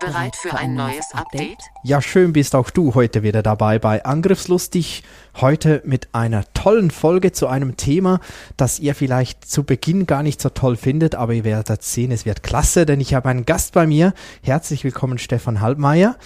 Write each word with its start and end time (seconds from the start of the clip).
Bereit 0.00 0.34
für 0.34 0.54
ein 0.54 0.74
neues 0.74 1.12
Update? 1.12 1.58
Ja, 1.84 2.00
schön 2.00 2.32
bist 2.32 2.54
auch 2.54 2.70
du 2.70 2.94
heute 2.94 3.22
wieder 3.22 3.42
dabei 3.42 3.78
bei 3.78 4.02
Angriffslustig. 4.02 5.04
Heute 5.40 5.82
mit 5.84 6.08
einer 6.12 6.44
tollen 6.54 6.90
Folge 6.90 7.32
zu 7.32 7.46
einem 7.46 7.76
Thema, 7.76 8.18
das 8.56 8.78
ihr 8.78 8.94
vielleicht 8.94 9.44
zu 9.44 9.62
Beginn 9.62 10.06
gar 10.06 10.22
nicht 10.22 10.40
so 10.40 10.48
toll 10.48 10.76
findet, 10.76 11.14
aber 11.14 11.34
ihr 11.34 11.44
werdet 11.44 11.82
sehen, 11.82 12.12
es 12.12 12.24
wird 12.24 12.42
klasse, 12.42 12.86
denn 12.86 12.98
ich 12.98 13.12
habe 13.12 13.28
einen 13.28 13.44
Gast 13.44 13.74
bei 13.74 13.86
mir. 13.86 14.14
Herzlich 14.42 14.84
willkommen, 14.84 15.18
Stefan 15.18 15.60
Halbmeier. 15.60 16.16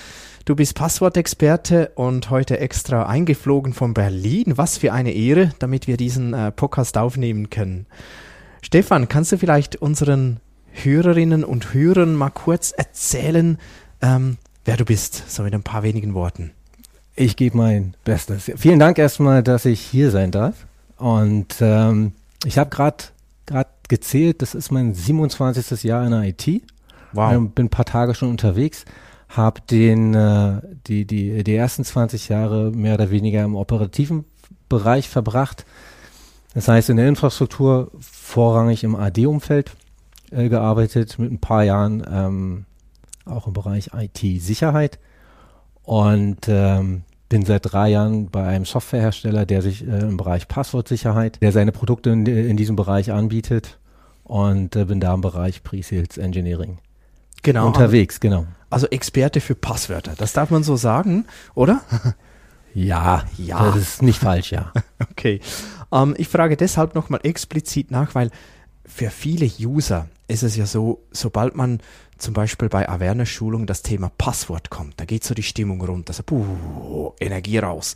Du 0.45 0.55
bist 0.55 0.77
Passwortexperte 0.77 1.93
und 1.97 2.31
heute 2.31 2.61
extra 2.61 3.07
eingeflogen 3.07 3.73
von 3.73 3.93
Berlin. 3.93 4.57
Was 4.57 4.79
für 4.79 4.93
eine 4.93 5.13
Ehre, 5.13 5.51
damit 5.59 5.89
wir 5.89 5.97
diesen 5.97 6.33
äh, 6.33 6.53
Podcast 6.53 6.97
aufnehmen 6.97 7.51
können. 7.51 7.87
Stefan, 8.63 9.09
kannst 9.09 9.33
du 9.33 9.39
vielleicht 9.39 9.77
unseren 9.77 10.41
Hörerinnen 10.83 11.45
und 11.45 11.73
Hörern 11.73 12.15
mal 12.15 12.31
kurz 12.31 12.73
erzählen, 12.73 13.59
ähm, 14.03 14.37
wer 14.65 14.77
du 14.77 14.85
bist, 14.85 15.31
so 15.31 15.43
mit 15.43 15.55
ein 15.55 15.63
paar 15.63 15.83
wenigen 15.83 16.15
Worten. 16.15 16.51
Ich 17.17 17.37
gebe 17.37 17.57
mein 17.57 17.95
Bestes. 18.05 18.51
Vielen 18.57 18.81
Dank 18.81 18.99
erstmal, 18.99 19.43
dass 19.43 19.65
ich 19.65 19.81
hier 19.81 20.11
sein 20.11 20.31
darf. 20.33 20.67
Und 20.99 21.57
ähm, 21.61 22.13
ich 22.45 22.59
habe 22.59 22.71
gerade 22.71 23.05
gezählt, 23.89 24.43
das 24.43 24.55
ist 24.55 24.71
mein 24.71 24.95
27. 24.95 25.85
Jahr 25.85 26.05
in 26.05 26.11
der 26.11 26.23
IT. 26.25 26.63
Wow. 27.13 27.33
Ähm, 27.33 27.51
bin 27.51 27.67
ein 27.67 27.71
paar 27.71 27.85
Tage 27.85 28.15
schon 28.15 28.31
unterwegs, 28.31 28.85
habe 29.29 29.61
den 29.71 30.15
äh, 30.15 30.61
die 30.87 31.05
die 31.05 31.45
die 31.45 31.55
ersten 31.55 31.85
20 31.85 32.29
Jahre 32.29 32.73
mehr 32.73 32.95
oder 32.95 33.11
weniger 33.11 33.45
im 33.45 33.55
operativen 33.55 34.25
Bereich 34.69 35.09
verbracht. 35.09 35.65
Das 36.55 36.69
heißt 36.69 36.91
in 36.91 36.97
der 36.97 37.09
Infrastruktur 37.09 37.91
vorrangig 38.01 38.83
im 38.85 38.97
AD-Umfeld 38.97 39.73
äh, 40.35 40.49
gearbeitet, 40.49 41.19
mit 41.19 41.31
ein 41.31 41.39
paar 41.39 41.65
Jahren 41.65 42.05
ähm, 42.11 42.65
auch 43.25 43.47
im 43.47 43.53
Bereich 43.53 43.91
IT-Sicherheit 43.95 44.99
und 45.83 46.41
ähm, 46.49 47.03
bin 47.29 47.45
seit 47.45 47.73
drei 47.73 47.89
Jahren 47.91 48.29
bei 48.31 48.47
einem 48.47 48.65
Softwarehersteller, 48.65 49.47
der 49.47 49.63
sich 49.63 49.87
äh, 49.87 50.01
im 50.01 50.17
Bereich 50.17 50.49
Passwortsicherheit, 50.49 51.41
der 51.43 51.53
seine 51.53 51.73
Produkte 51.73 52.11
in, 52.11 52.27
in 52.27 52.57
diesem 52.57 52.77
Bereich 52.77 53.13
anbietet 53.13 53.79
und 54.25 54.77
äh, 54.77 54.85
bin 54.85 55.01
da 55.01 55.15
im 55.15 55.21
Bereich 55.21 55.63
Pre-Sales 55.63 56.19
Engineering 56.19 56.79
genau, 57.43 57.67
unterwegs, 57.67 58.21
genau. 58.21 58.47
Also 58.71 58.89
Experte 58.89 59.41
für 59.41 59.55
Passwörter, 59.55 60.15
das 60.17 60.33
darf 60.33 60.51
man 60.51 60.63
so 60.63 60.77
sagen, 60.77 61.27
oder? 61.55 61.83
Ja, 62.77 63.23
ja. 63.39 63.67
Das 63.67 63.77
ist 63.77 64.03
nicht 64.03 64.19
falsch, 64.19 64.51
ja. 64.51 64.73
okay. 65.11 65.41
Ähm, 65.93 66.17
ich 66.19 66.27
frage 66.27 66.57
deshalb 66.57 66.97
nochmal 66.97 67.21
explizit 67.23 67.93
nach, 67.93 68.17
weil 68.17 68.31
für 68.87 69.11
viele 69.11 69.51
User 69.59 70.09
ist 70.29 70.43
es 70.43 70.57
ja 70.57 70.67
so, 70.67 71.03
sobald 71.11 71.55
man 71.55 71.81
zum 72.19 72.35
Beispiel 72.35 72.69
bei 72.69 72.89
Awareness-Schulung 72.89 73.67
das 73.67 73.83
Thema 73.83 74.11
Passwort 74.17 74.71
kommt, 74.71 74.95
da 74.99 75.05
geht 75.05 75.25
so 75.25 75.35
die 75.35 75.43
Stimmung 75.43 75.81
runter, 75.83 76.13
so 76.13 76.23
puh, 76.23 77.13
Energie 77.21 77.59
raus. 77.59 77.95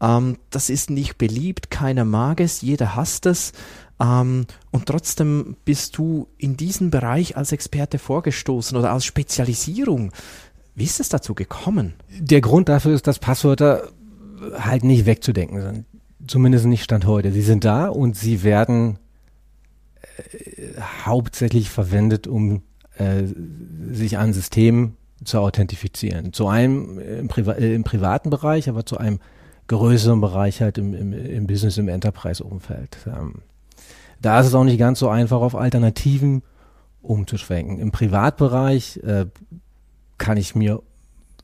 Ähm, 0.00 0.38
das 0.50 0.70
ist 0.70 0.90
nicht 0.90 1.18
beliebt, 1.18 1.70
keiner 1.70 2.04
mag 2.04 2.40
es, 2.40 2.62
jeder 2.62 2.96
hasst 2.96 3.26
es. 3.26 3.52
Ähm, 4.00 4.46
und 4.70 4.86
trotzdem 4.86 5.56
bist 5.64 5.98
du 5.98 6.28
in 6.38 6.56
diesen 6.56 6.90
Bereich 6.90 7.36
als 7.36 7.52
Experte 7.52 7.98
vorgestoßen 7.98 8.76
oder 8.76 8.92
als 8.92 9.04
Spezialisierung. 9.04 10.12
Wie 10.74 10.84
ist 10.84 11.00
es 11.00 11.08
dazu 11.08 11.34
gekommen? 11.34 11.94
Der 12.18 12.40
Grund 12.40 12.68
dafür 12.68 12.94
ist, 12.94 13.06
dass 13.06 13.18
Passwörter 13.18 13.88
halt 14.58 14.84
nicht 14.84 15.04
wegzudenken 15.04 15.60
sind. 15.60 15.84
Zumindest 16.26 16.66
nicht 16.66 16.84
Stand 16.84 17.06
heute. 17.06 17.32
Sie 17.32 17.42
sind 17.42 17.64
da 17.64 17.88
und 17.88 18.16
sie 18.16 18.42
werden 18.42 18.98
hauptsächlich 21.04 21.70
verwendet, 21.70 22.26
um 22.26 22.62
äh, 22.96 23.24
sich 23.92 24.18
an 24.18 24.32
Systemen 24.32 24.96
zu 25.24 25.38
authentifizieren. 25.38 26.32
Zu 26.32 26.48
einem 26.48 26.98
im, 26.98 27.28
Priva 27.28 27.52
äh, 27.52 27.74
im 27.74 27.84
privaten 27.84 28.30
Bereich, 28.30 28.68
aber 28.68 28.86
zu 28.86 28.98
einem 28.98 29.20
größeren 29.66 30.20
Bereich 30.20 30.60
halt 30.60 30.78
im, 30.78 30.94
im, 30.94 31.12
im 31.12 31.46
Business, 31.46 31.78
im 31.78 31.88
Enterprise-Umfeld. 31.88 32.98
Ähm, 33.06 33.36
da 34.20 34.40
ist 34.40 34.48
es 34.48 34.54
auch 34.54 34.64
nicht 34.64 34.78
ganz 34.78 34.98
so 34.98 35.08
einfach, 35.08 35.40
auf 35.40 35.54
Alternativen 35.54 36.42
umzuschwenken. 37.02 37.78
Im 37.78 37.92
Privatbereich 37.92 38.98
äh, 38.98 39.26
kann 40.18 40.36
ich 40.36 40.54
mir 40.54 40.82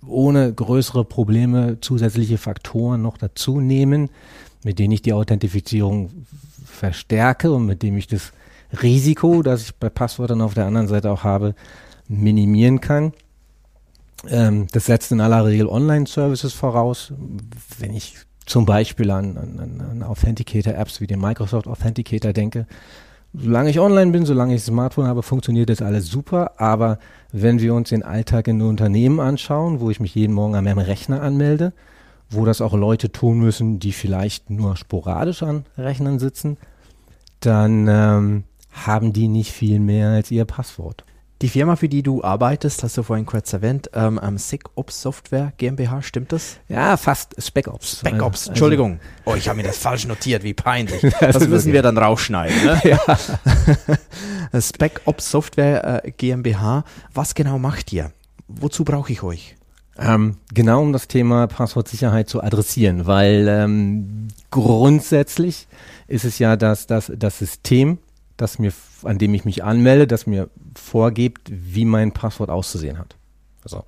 ohne 0.07 0.53
größere 0.53 1.05
Probleme 1.05 1.79
zusätzliche 1.81 2.39
Faktoren 2.39 3.03
noch 3.03 3.17
dazu 3.17 3.61
nehmen, 3.61 4.11
mit 4.65 4.79
denen 4.79 4.93
ich 4.93 5.03
die 5.03 5.13
Authentifizierung 5.13 6.27
verstärke 6.65 7.53
und 7.53 7.67
mit 7.67 7.83
dem 7.83 7.97
ich 7.97 8.07
das 8.07 8.33
Risiko, 8.82 9.43
das 9.43 9.62
ich 9.62 9.75
bei 9.75 9.88
Passwörtern 9.88 10.41
auf 10.41 10.54
der 10.54 10.66
anderen 10.66 10.88
Seite 10.88 11.10
auch 11.10 11.25
habe, 11.25 11.54
minimieren 12.09 12.81
kann. 12.81 13.12
Ähm, 14.28 14.66
das 14.72 14.87
setzt 14.87 15.12
in 15.12 15.21
aller 15.21 15.44
Regel 15.44 15.66
Online-Services 15.66 16.53
voraus. 16.53 17.12
Wenn 17.78 17.94
ich 17.94 18.16
zum 18.44 18.65
Beispiel 18.65 19.10
an, 19.10 19.37
an, 19.37 19.81
an 19.81 20.03
Authenticator-Apps 20.03 21.00
wie 21.00 21.06
den 21.06 21.21
Microsoft 21.21 21.66
Authenticator 21.66 22.32
denke, 22.32 22.66
solange 23.34 23.71
ich 23.71 23.81
online 23.81 24.12
bin, 24.12 24.25
solange 24.25 24.54
ich 24.54 24.62
Smartphone 24.62 25.06
habe, 25.06 25.22
funktioniert 25.22 25.69
das 25.69 25.83
alles 25.83 26.09
super. 26.09 26.60
Aber 26.60 26.98
wenn 27.33 27.60
wir 27.60 27.75
uns 27.75 27.91
den 27.91 28.03
Alltag 28.03 28.48
in 28.48 28.62
Unternehmen 28.62 29.21
anschauen, 29.21 29.81
wo 29.81 29.91
ich 29.91 30.00
mich 30.00 30.15
jeden 30.15 30.33
Morgen 30.33 30.54
an 30.54 30.65
meinem 30.65 30.78
Rechner 30.78 31.22
anmelde, 31.22 31.72
wo 32.31 32.44
das 32.44 32.60
auch 32.60 32.75
Leute 32.75 33.12
tun 33.12 33.38
müssen, 33.38 33.78
die 33.78 33.93
vielleicht 33.93 34.50
nur 34.50 34.77
sporadisch 34.77 35.43
an 35.43 35.65
Rechnern 35.77 36.19
sitzen, 36.19 36.56
dann 37.41 37.87
ähm, 37.88 38.44
haben 38.85 39.13
die 39.13 39.29
nicht 39.29 39.53
viel 39.53 39.81
mehr 39.81 40.11
als 40.11 40.31
ihr 40.31 40.45
Passwort. 40.45 41.05
Die 41.43 41.51
Firma, 41.51 41.77
für 41.77 41.91
die 41.91 42.03
du 42.03 42.25
arbeitest, 42.25 42.83
hast 42.83 42.97
du 42.97 43.03
vorhin 43.03 43.27
kurz 43.27 43.53
erwähnt, 43.53 43.91
ähm, 43.93 44.19
ähm 44.23 44.39
SecOps 44.39 45.03
Software 45.03 45.53
GmbH, 45.59 46.01
stimmt 46.01 46.33
das? 46.33 46.57
Ja, 46.67 46.97
fast 46.97 47.35
SpecOps. 47.39 47.99
SpecOps, 47.99 48.41
also, 48.41 48.51
Entschuldigung. 48.53 49.01
oh, 49.27 49.35
ich 49.35 49.47
habe 49.47 49.59
mir 49.59 49.63
das 49.65 49.77
falsch 49.77 50.07
notiert, 50.07 50.43
wie 50.45 50.55
peinlich. 50.55 51.03
Das, 51.21 51.39
das 51.39 51.49
müssen 51.49 51.69
okay. 51.69 51.75
wir 51.75 51.83
dann 51.83 51.99
rausschneiden. 51.99 52.65
Ne? 52.65 52.81
ja. 54.55 54.61
SpecOps 54.61 55.31
Software 55.31 56.05
äh, 56.05 56.11
GmbH, 56.11 56.85
was 57.13 57.35
genau 57.35 57.59
macht 57.59 57.93
ihr? 57.93 58.13
Wozu 58.49 58.85
brauche 58.85 59.13
ich 59.13 59.23
euch? 59.23 59.57
Ähm, 59.99 60.37
genau 60.55 60.81
um 60.81 60.93
das 60.95 61.07
Thema 61.07 61.49
Passwortsicherheit 61.49 62.31
zu 62.31 62.43
adressieren, 62.43 63.07
weil 63.07 63.47
ähm, 63.49 64.29
grundsätzlich 64.51 65.69
ist 66.07 66.25
es 66.25 66.39
ja, 66.39 66.57
dass, 66.57 66.87
dass 66.87 67.13
das 67.15 67.39
System 67.39 67.99
das 68.37 68.59
mir, 68.59 68.73
an 69.03 69.19
dem 69.19 69.35
ich 69.35 69.45
mich 69.45 69.65
anmelde, 69.65 70.07
das 70.07 70.27
mir 70.27 70.49
vorgibt, 70.75 71.51
wie 71.51 71.85
mein 71.85 72.13
Passwort 72.13 72.51
auszusehen 72.51 72.99
hat. 72.99 73.17
Also, 73.65 73.85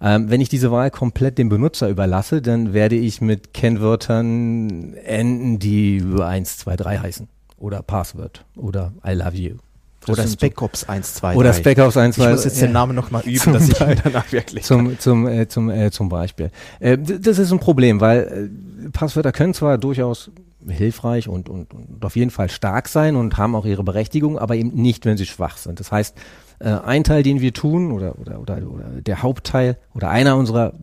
ähm, 0.00 0.30
wenn 0.30 0.40
ich 0.40 0.48
diese 0.48 0.70
Wahl 0.70 0.90
komplett 0.90 1.38
dem 1.38 1.48
Benutzer 1.48 1.88
überlasse, 1.88 2.42
dann 2.42 2.72
werde 2.72 2.96
ich 2.96 3.20
mit 3.20 3.54
Kennwörtern 3.54 4.94
enden, 4.94 5.58
die 5.58 6.02
1, 6.18 6.58
2, 6.58 6.76
3 6.76 6.98
heißen. 6.98 7.28
Oder 7.58 7.82
Passwort. 7.82 8.44
Oder 8.56 8.92
I 9.04 9.12
love 9.12 9.36
you. 9.36 9.56
Das 10.00 10.10
oder 10.10 10.28
SpecOps 10.28 10.88
1, 10.88 11.14
2, 11.14 11.32
3. 11.32 11.38
Oder 11.38 11.52
SpecOps 11.52 11.96
1, 11.96 12.16
2, 12.16 12.22
3. 12.22 12.28
Ich 12.28 12.36
muss 12.36 12.44
jetzt 12.44 12.62
den 12.62 12.72
Namen 12.72 12.94
nochmal 12.94 13.22
üben, 13.22 13.52
dass 13.52 13.68
ich 13.68 13.80
ihn 13.80 14.00
danach 14.04 14.30
wirklich 14.30 14.62
Zum, 14.64 14.96
zum, 14.98 15.26
äh, 15.26 15.48
zum, 15.48 15.70
äh, 15.70 15.90
zum 15.90 16.08
Beispiel. 16.08 16.50
Äh, 16.78 16.98
das 16.98 17.38
ist 17.38 17.50
ein 17.50 17.58
Problem, 17.58 18.00
weil 18.00 18.50
äh, 18.86 18.90
Passwörter 18.90 19.32
können 19.32 19.54
zwar 19.54 19.78
durchaus 19.78 20.30
hilfreich 20.68 21.28
und, 21.28 21.48
und, 21.48 21.72
und 21.72 22.04
auf 22.04 22.16
jeden 22.16 22.30
Fall 22.30 22.48
stark 22.48 22.88
sein 22.88 23.16
und 23.16 23.36
haben 23.36 23.54
auch 23.54 23.64
ihre 23.64 23.84
Berechtigung, 23.84 24.38
aber 24.38 24.56
eben 24.56 24.70
nicht, 24.70 25.04
wenn 25.04 25.16
sie 25.16 25.26
schwach 25.26 25.56
sind. 25.56 25.80
Das 25.80 25.92
heißt, 25.92 26.16
äh, 26.58 26.68
ein 26.70 27.04
Teil, 27.04 27.22
den 27.22 27.40
wir 27.40 27.52
tun 27.52 27.92
oder, 27.92 28.18
oder, 28.18 28.40
oder, 28.40 28.58
oder 28.70 28.84
der 29.00 29.22
Hauptteil 29.22 29.78
oder 29.94 30.10
einer 30.10 30.36
unserer 30.36 30.74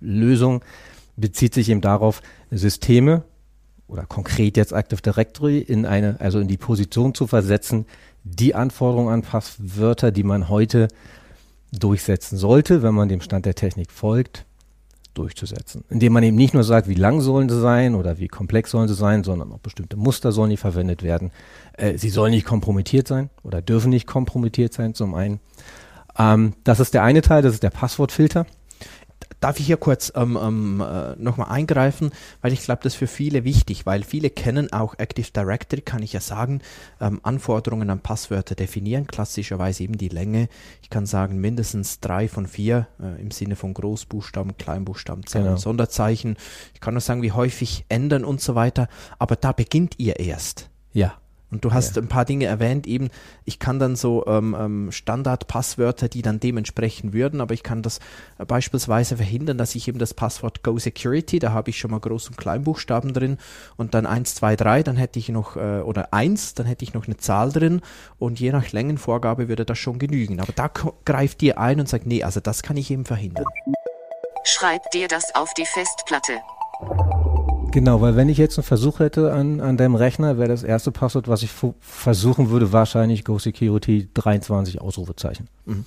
Lösungen 0.00 0.60
bezieht 1.16 1.54
sich 1.54 1.68
eben 1.68 1.80
darauf, 1.80 2.22
Systeme 2.50 3.24
oder 3.86 4.04
konkret 4.06 4.56
jetzt 4.56 4.72
Active 4.72 5.02
Directory 5.02 5.58
in 5.58 5.86
eine, 5.86 6.16
also 6.20 6.40
in 6.40 6.48
die 6.48 6.56
Position 6.56 7.14
zu 7.14 7.26
versetzen, 7.26 7.86
die 8.24 8.54
Anforderungen 8.54 9.12
an 9.12 9.22
Passwörter, 9.22 10.10
die 10.10 10.22
man 10.22 10.48
heute 10.48 10.88
durchsetzen 11.72 12.38
sollte, 12.38 12.82
wenn 12.82 12.94
man 12.94 13.08
dem 13.08 13.20
Stand 13.20 13.46
der 13.46 13.54
Technik 13.54 13.90
folgt, 13.90 14.46
durchzusetzen. 15.14 15.84
Indem 15.88 16.12
man 16.12 16.22
eben 16.22 16.36
nicht 16.36 16.54
nur 16.54 16.64
sagt, 16.64 16.88
wie 16.88 16.94
lang 16.94 17.20
sollen 17.20 17.48
sie 17.48 17.60
sein 17.60 17.94
oder 17.94 18.18
wie 18.18 18.28
komplex 18.28 18.70
sollen 18.70 18.88
sie 18.88 18.94
sein, 18.94 19.24
sondern 19.24 19.52
auch 19.52 19.58
bestimmte 19.58 19.96
Muster 19.96 20.32
sollen 20.32 20.50
die 20.50 20.56
verwendet 20.56 21.02
werden. 21.02 21.30
Äh, 21.74 21.98
sie 21.98 22.10
sollen 22.10 22.32
nicht 22.32 22.46
kompromittiert 22.46 23.08
sein 23.08 23.30
oder 23.42 23.62
dürfen 23.62 23.90
nicht 23.90 24.06
kompromittiert 24.06 24.72
sein 24.72 24.94
zum 24.94 25.14
einen. 25.14 25.40
Ähm, 26.18 26.54
das 26.64 26.80
ist 26.80 26.94
der 26.94 27.02
eine 27.02 27.22
Teil, 27.22 27.42
das 27.42 27.54
ist 27.54 27.62
der 27.62 27.70
Passwortfilter. 27.70 28.46
Darf 29.40 29.60
ich 29.60 29.66
hier 29.66 29.76
kurz 29.76 30.12
ähm, 30.14 30.38
ähm, 30.40 30.80
äh, 30.80 31.16
nochmal 31.16 31.50
eingreifen, 31.50 32.10
weil 32.40 32.52
ich 32.52 32.62
glaube, 32.62 32.80
das 32.82 32.94
ist 32.94 32.98
für 32.98 33.06
viele 33.06 33.44
wichtig, 33.44 33.86
weil 33.86 34.02
viele 34.02 34.30
kennen 34.30 34.72
auch 34.72 34.98
Active 34.98 35.30
Directory, 35.30 35.82
kann 35.82 36.02
ich 36.02 36.12
ja 36.12 36.20
sagen, 36.20 36.60
ähm, 37.00 37.20
Anforderungen 37.22 37.90
an 37.90 38.00
Passwörter 38.00 38.54
definieren, 38.54 39.06
klassischerweise 39.06 39.82
eben 39.82 39.98
die 39.98 40.08
Länge. 40.08 40.48
Ich 40.82 40.90
kann 40.90 41.06
sagen, 41.06 41.40
mindestens 41.40 42.00
drei 42.00 42.28
von 42.28 42.46
vier 42.46 42.86
äh, 43.00 43.20
im 43.20 43.30
Sinne 43.30 43.56
von 43.56 43.74
Großbuchstaben, 43.74 44.56
Kleinbuchstaben, 44.56 45.26
Zahlen, 45.26 45.44
Genau. 45.44 45.56
Sonderzeichen. 45.56 46.36
Ich 46.72 46.80
kann 46.80 46.94
nur 46.94 47.00
sagen, 47.00 47.22
wie 47.22 47.32
häufig 47.32 47.84
ändern 47.88 48.24
und 48.24 48.40
so 48.40 48.54
weiter, 48.54 48.88
aber 49.18 49.36
da 49.36 49.52
beginnt 49.52 49.98
ihr 49.98 50.18
erst. 50.20 50.70
Ja. 50.92 51.14
Und 51.54 51.64
du 51.64 51.72
hast 51.72 51.94
Ja. 51.94 52.02
ein 52.02 52.08
paar 52.08 52.24
Dinge 52.24 52.46
erwähnt, 52.46 52.84
eben, 52.88 53.10
ich 53.44 53.60
kann 53.60 53.78
dann 53.78 53.94
so 53.94 54.26
ähm, 54.26 54.56
ähm, 54.58 54.90
Standardpasswörter, 54.90 56.08
die 56.08 56.20
dann 56.20 56.40
dementsprechend 56.40 57.12
würden, 57.12 57.40
aber 57.40 57.54
ich 57.54 57.62
kann 57.62 57.80
das 57.80 58.00
äh, 58.38 58.44
beispielsweise 58.44 59.16
verhindern, 59.18 59.56
dass 59.56 59.76
ich 59.76 59.86
eben 59.86 60.00
das 60.00 60.14
Passwort 60.14 60.64
Go 60.64 60.76
Security, 60.80 61.38
da 61.38 61.52
habe 61.52 61.70
ich 61.70 61.78
schon 61.78 61.92
mal 61.92 62.00
Groß- 62.00 62.26
und 62.30 62.36
Kleinbuchstaben 62.38 63.12
drin 63.14 63.38
und 63.76 63.94
dann 63.94 64.04
1, 64.04 64.34
2, 64.34 64.56
3, 64.56 64.82
dann 64.82 64.96
hätte 64.96 65.20
ich 65.20 65.28
noch, 65.28 65.56
äh, 65.56 65.80
oder 65.82 66.12
1, 66.12 66.54
dann 66.54 66.66
hätte 66.66 66.82
ich 66.82 66.92
noch 66.92 67.06
eine 67.06 67.18
Zahl 67.18 67.52
drin 67.52 67.82
und 68.18 68.40
je 68.40 68.50
nach 68.50 68.72
Längenvorgabe 68.72 69.48
würde 69.48 69.64
das 69.64 69.78
schon 69.78 70.00
genügen. 70.00 70.40
Aber 70.40 70.52
da 70.52 70.68
greift 71.04 71.40
ihr 71.44 71.56
ein 71.58 71.78
und 71.78 71.88
sagt, 71.88 72.04
nee, 72.04 72.24
also 72.24 72.40
das 72.40 72.64
kann 72.64 72.76
ich 72.76 72.90
eben 72.90 73.04
verhindern. 73.04 73.44
Schreib 74.42 74.90
dir 74.90 75.06
das 75.06 75.32
auf 75.36 75.54
die 75.54 75.66
Festplatte. 75.66 76.32
Genau, 77.74 78.00
weil 78.00 78.14
wenn 78.14 78.28
ich 78.28 78.38
jetzt 78.38 78.56
einen 78.56 78.62
Versuch 78.62 79.00
hätte 79.00 79.32
an, 79.32 79.60
an 79.60 79.76
deinem 79.76 79.96
Rechner, 79.96 80.38
wäre 80.38 80.46
das 80.46 80.62
erste 80.62 80.92
Passwort, 80.92 81.26
was 81.26 81.42
ich 81.42 81.50
versuchen 81.80 82.50
würde, 82.50 82.70
wahrscheinlich 82.70 83.24
Go 83.24 83.40
Security 83.40 84.08
23 84.14 84.80
Ausrufezeichen. 84.80 85.48
Mhm. 85.66 85.84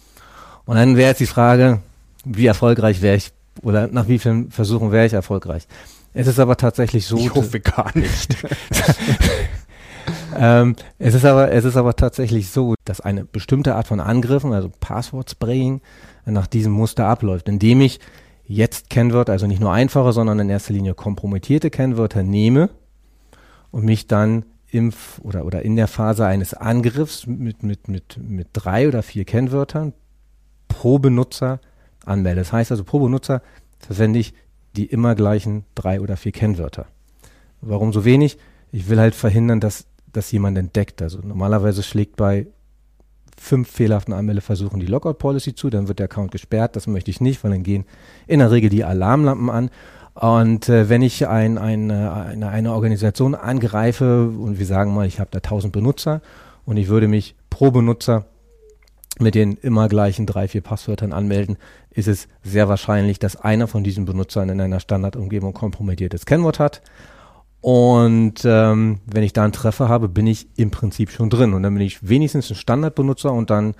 Und 0.66 0.76
dann 0.76 0.98
wäre 0.98 1.12
jetzt 1.12 1.22
die 1.22 1.28
Frage, 1.28 1.80
wie 2.26 2.46
erfolgreich 2.46 3.02
wäre 3.02 3.16
ich 3.16 3.32
oder 3.62 3.88
nach 3.88 4.10
wie 4.10 4.20
vielen 4.20 4.52
Versuchen 4.52 4.92
wäre 4.92 5.06
ich 5.06 5.14
erfolgreich. 5.14 5.66
Es 6.14 6.28
ist 6.28 6.42
aber 6.42 6.58
tatsächlich 6.58 7.06
so. 7.06 7.16
Ich 7.16 7.34
hoffe 7.34 7.62
gar 7.62 7.98
nicht. 7.98 8.36
ähm, 10.38 10.76
es 11.00 11.14
ist 11.14 11.24
aber, 11.24 11.54
es 11.54 11.64
ist 11.64 11.78
aber 11.78 11.96
tatsächlich 11.96 12.50
so, 12.50 12.76
dass 12.84 13.00
eine 13.00 13.24
bestimmte 13.24 13.76
Art 13.76 13.88
von 13.88 14.02
Angriffen, 14.02 14.52
also 14.52 14.70
Passwort-Spraying, 14.82 15.80
nach 16.26 16.48
diesem 16.48 16.74
Muster 16.74 17.06
abläuft, 17.06 17.48
indem 17.48 17.80
ich 17.80 18.02
jetzt 18.48 18.90
Kennwörter, 18.90 19.34
also 19.34 19.46
nicht 19.48 19.60
nur 19.60 19.74
einfache, 19.74 20.14
sondern 20.14 20.40
in 20.40 20.50
erster 20.50 20.74
Linie 20.74 20.94
kompromittierte 20.94 21.70
Kennwörter 21.70 22.24
nehme 22.24 22.70
und 23.72 23.86
mich 23.86 24.08
dann 24.08 24.46
im 24.70 24.92
oder, 25.22 25.46
oder 25.46 25.64
in 25.64 25.76
der 25.76 25.88
Phase 25.88 26.26
eines 26.26 26.54
Angriffs 26.54 27.28
mit, 27.28 27.64
mit, 27.64 27.88
mit, 27.88 28.18
mit 28.22 28.50
drei 28.54 28.88
oder 28.88 29.04
vier 29.04 29.26
Kennwörtern 29.26 29.94
pro 30.68 31.00
Benutzer 31.00 31.60
anmelde. 32.06 32.42
Das 32.42 32.54
heißt 32.54 32.72
also, 32.72 32.84
pro 32.84 33.00
Benutzer 33.00 33.42
verwende 33.80 34.20
ich 34.20 34.34
die 34.76 34.86
immer 34.86 35.16
gleichen 35.16 35.66
drei 35.76 36.02
oder 36.02 36.18
vier 36.18 36.32
Kennwörter. 36.32 36.88
Warum 37.62 37.94
so 37.94 38.06
wenig? 38.06 38.38
Ich 38.72 38.90
will 38.90 39.00
halt 39.00 39.16
verhindern, 39.16 39.60
dass 39.60 39.88
das 40.12 40.32
jemand 40.32 40.58
entdeckt. 40.58 41.02
Also 41.02 41.20
normalerweise 41.20 41.84
schlägt 41.84 42.16
bei 42.16 42.48
fünf 43.40 43.70
fehlerhaften 43.72 44.14
Anmeldeversuchen 44.14 44.80
die 44.80 44.88
Lockout-Policy 44.88 45.56
zu, 45.56 45.70
dann 45.70 45.88
wird 45.88 46.00
der 46.00 46.06
Account 46.06 46.32
gesperrt. 46.32 46.76
Das 46.76 46.88
möchte 46.88 47.12
ich 47.12 47.22
nicht, 47.22 47.44
weil 47.44 47.52
dann 47.52 47.64
gehen 47.64 47.86
in 48.26 48.40
der 48.40 48.52
Regel 48.52 48.70
die 48.70 48.84
Alarmlampen 48.84 49.50
an. 49.50 49.70
Und 50.16 50.68
äh, 50.68 50.90
wenn 50.90 51.04
ich 51.04 51.28
ein, 51.28 51.58
ein, 51.58 51.92
äh, 51.92 51.94
eine, 51.94 52.50
eine 52.50 52.74
Organisation 52.74 53.36
angreife 53.36 54.28
und 54.28 54.58
wir 54.58 54.66
sagen 54.66 54.94
mal, 54.94 55.06
ich 55.06 55.20
habe 55.20 55.30
da 55.32 55.38
1000 55.38 55.72
Benutzer 55.72 56.22
und 56.66 56.78
ich 56.78 56.88
würde 56.88 57.08
mich 57.08 57.36
pro 57.52 57.70
Benutzer 57.70 58.26
mit 59.20 59.36
den 59.36 59.54
immer 59.54 59.88
gleichen 59.88 60.26
drei, 60.26 60.48
vier 60.48 60.62
Passwörtern 60.62 61.14
anmelden, 61.14 61.58
ist 61.92 62.08
es 62.08 62.28
sehr 62.44 62.68
wahrscheinlich, 62.68 63.20
dass 63.20 63.36
einer 63.36 63.68
von 63.68 63.84
diesen 63.84 64.06
Benutzern 64.06 64.50
in 64.50 64.62
einer 64.62 64.80
Standardumgebung 64.80 65.54
kompromittiertes 65.54 66.26
Kennwort 66.26 66.60
hat. 66.60 66.82
Und 67.62 68.46
ähm, 68.46 69.00
wenn 69.06 69.24
ich 69.24 69.34
da 69.34 69.44
einen 69.44 69.54
Treffer 69.54 69.90
habe, 69.90 70.08
bin 70.08 70.28
ich 70.28 70.48
im 70.58 70.72
Prinzip 70.72 71.12
schon 71.12 71.30
drin. 71.30 71.54
Und 71.54 71.64
dann 71.64 71.74
bin 71.74 71.84
ich 71.84 72.08
wenigstens 72.08 72.50
ein 72.50 72.56
Standardbenutzer 72.56 73.32
und 73.32 73.50
dann 73.50 73.74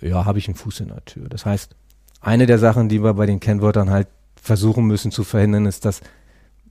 ja, 0.00 0.24
habe 0.24 0.38
ich 0.38 0.48
einen 0.48 0.54
Fuß 0.54 0.80
in 0.80 0.88
der 0.88 1.04
Tür. 1.04 1.28
Das 1.28 1.44
heißt, 1.44 1.74
eine 2.20 2.46
der 2.46 2.58
Sachen, 2.58 2.88
die 2.88 3.02
wir 3.02 3.14
bei 3.14 3.26
den 3.26 3.40
Kennwörtern 3.40 3.90
halt 3.90 4.08
versuchen 4.36 4.86
müssen 4.86 5.10
zu 5.10 5.24
verhindern, 5.24 5.66
ist, 5.66 5.84
dass 5.84 6.00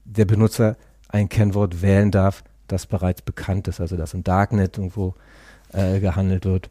der 0.04 0.24
Benutzer 0.24 0.76
ein 1.08 1.28
Kennwort 1.28 1.82
wählen 1.82 2.10
darf, 2.10 2.42
das 2.66 2.86
bereits 2.86 3.22
bekannt 3.22 3.68
ist, 3.68 3.80
also 3.80 3.96
das 3.96 4.14
im 4.14 4.24
Darknet 4.24 4.78
irgendwo 4.78 5.14
äh, 5.72 6.00
gehandelt 6.00 6.44
wird. 6.44 6.70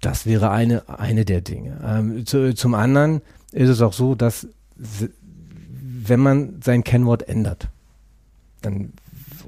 Das 0.00 0.26
wäre 0.26 0.50
eine, 0.50 0.88
eine 0.88 1.24
der 1.24 1.40
Dinge. 1.40 1.78
Ähm, 1.84 2.26
zu, 2.26 2.54
zum 2.54 2.74
anderen 2.74 3.22
ist 3.52 3.68
es 3.68 3.82
auch 3.82 3.92
so, 3.92 4.14
dass 4.14 4.48
wenn 4.76 6.20
man 6.20 6.60
sein 6.62 6.84
Kennwort 6.84 7.28
ändert, 7.28 7.68
dann 8.60 8.92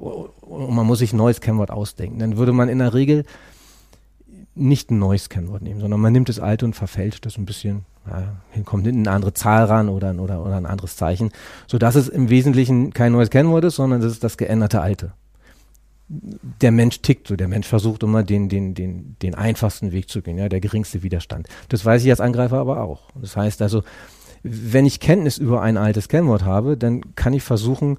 und 0.01 0.75
man 0.75 0.85
muss 0.85 0.99
sich 0.99 1.13
ein 1.13 1.17
neues 1.17 1.41
Kennwort 1.41 1.71
ausdenken, 1.71 2.19
dann 2.19 2.37
würde 2.37 2.53
man 2.53 2.69
in 2.69 2.79
der 2.79 2.93
Regel 2.93 3.25
nicht 4.55 4.91
ein 4.91 4.99
neues 4.99 5.29
Kennwort 5.29 5.61
nehmen, 5.61 5.79
sondern 5.79 5.99
man 5.99 6.13
nimmt 6.13 6.29
das 6.29 6.39
alte 6.39 6.65
und 6.65 6.75
verfälscht 6.75 7.25
das 7.25 7.37
ein 7.37 7.45
bisschen, 7.45 7.85
ja, 8.07 8.35
kommt 8.65 8.87
eine 8.87 9.09
andere 9.09 9.33
Zahl 9.33 9.65
ran 9.65 9.89
oder, 9.89 10.09
ein- 10.09 10.19
oder, 10.19 10.45
oder 10.45 10.55
ein 10.55 10.65
anderes 10.65 10.95
Zeichen, 10.95 11.31
sodass 11.67 11.95
es 11.95 12.07
im 12.07 12.29
Wesentlichen 12.29 12.93
kein 12.93 13.13
neues 13.13 13.29
Kennwort 13.29 13.63
ist, 13.63 13.75
sondern 13.75 14.01
das 14.01 14.11
ist 14.11 14.23
das 14.23 14.37
geänderte 14.37 14.81
alte. 14.81 15.13
Der 16.09 16.71
Mensch 16.71 17.01
tickt 17.01 17.27
so, 17.27 17.35
der 17.35 17.47
Mensch 17.47 17.65
versucht 17.67 18.03
immer 18.03 18.21
den, 18.23 18.49
den, 18.49 18.75
den, 18.75 19.15
den 19.21 19.33
einfachsten 19.33 19.91
Weg 19.91 20.09
zu 20.09 20.21
gehen, 20.21 20.37
ja, 20.37 20.49
der 20.49 20.59
geringste 20.59 21.01
Widerstand. 21.01 21.47
Das 21.69 21.83
weiß 21.83 22.03
ich 22.03 22.11
als 22.11 22.19
Angreifer 22.19 22.57
aber 22.57 22.81
auch. 22.81 23.09
Das 23.19 23.35
heißt 23.35 23.61
also, 23.61 23.83
wenn 24.43 24.85
ich 24.85 24.99
Kenntnis 24.99 25.37
über 25.37 25.61
ein 25.61 25.77
altes 25.77 26.09
Kennwort 26.09 26.43
habe, 26.43 26.77
dann 26.77 27.15
kann 27.15 27.33
ich 27.33 27.41
versuchen, 27.41 27.97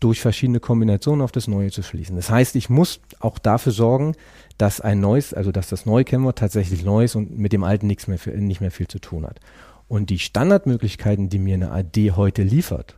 durch 0.00 0.20
verschiedene 0.20 0.60
Kombinationen 0.60 1.22
auf 1.22 1.32
das 1.32 1.46
Neue 1.46 1.70
zu 1.70 1.82
schließen. 1.82 2.16
Das 2.16 2.30
heißt, 2.30 2.56
ich 2.56 2.70
muss 2.70 3.00
auch 3.20 3.38
dafür 3.38 3.72
sorgen, 3.72 4.14
dass 4.58 4.80
ein 4.80 5.00
neues, 5.00 5.32
also 5.34 5.52
dass 5.52 5.68
das 5.68 5.86
neue 5.86 6.04
Kennwort 6.04 6.38
tatsächlich 6.38 6.84
neu 6.84 7.04
ist 7.04 7.14
und 7.14 7.38
mit 7.38 7.52
dem 7.52 7.64
alten 7.64 7.86
nichts 7.86 8.08
mehr, 8.08 8.18
nicht 8.36 8.60
mehr 8.60 8.70
viel 8.70 8.88
zu 8.88 8.98
tun 8.98 9.26
hat. 9.26 9.40
Und 9.88 10.10
die 10.10 10.18
Standardmöglichkeiten, 10.18 11.28
die 11.28 11.38
mir 11.38 11.54
eine 11.54 11.72
AD 11.72 12.12
heute 12.12 12.42
liefert, 12.42 12.96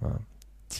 ja, 0.00 0.20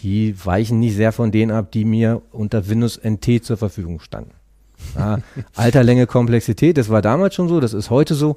die 0.03 0.35
weichen 0.45 0.81
nicht 0.81 0.97
sehr 0.97 1.13
von 1.13 1.33
denen 1.33 1.51
ab, 1.51 1.73
die 1.73 1.85
mir 1.85 2.23
unter 2.31 2.69
Windows 2.69 3.01
NT 3.03 3.45
zur 3.45 3.57
Verfügung 3.57 4.01
standen. 4.01 4.33
Ja, 4.95 5.21
Alter, 5.55 5.83
Länge, 5.83 6.07
Komplexität, 6.07 6.79
das 6.79 6.89
war 6.89 7.03
damals 7.03 7.35
schon 7.35 7.49
so, 7.49 7.61
das 7.61 7.73
ist 7.73 7.91
heute 7.91 8.15
so. 8.15 8.37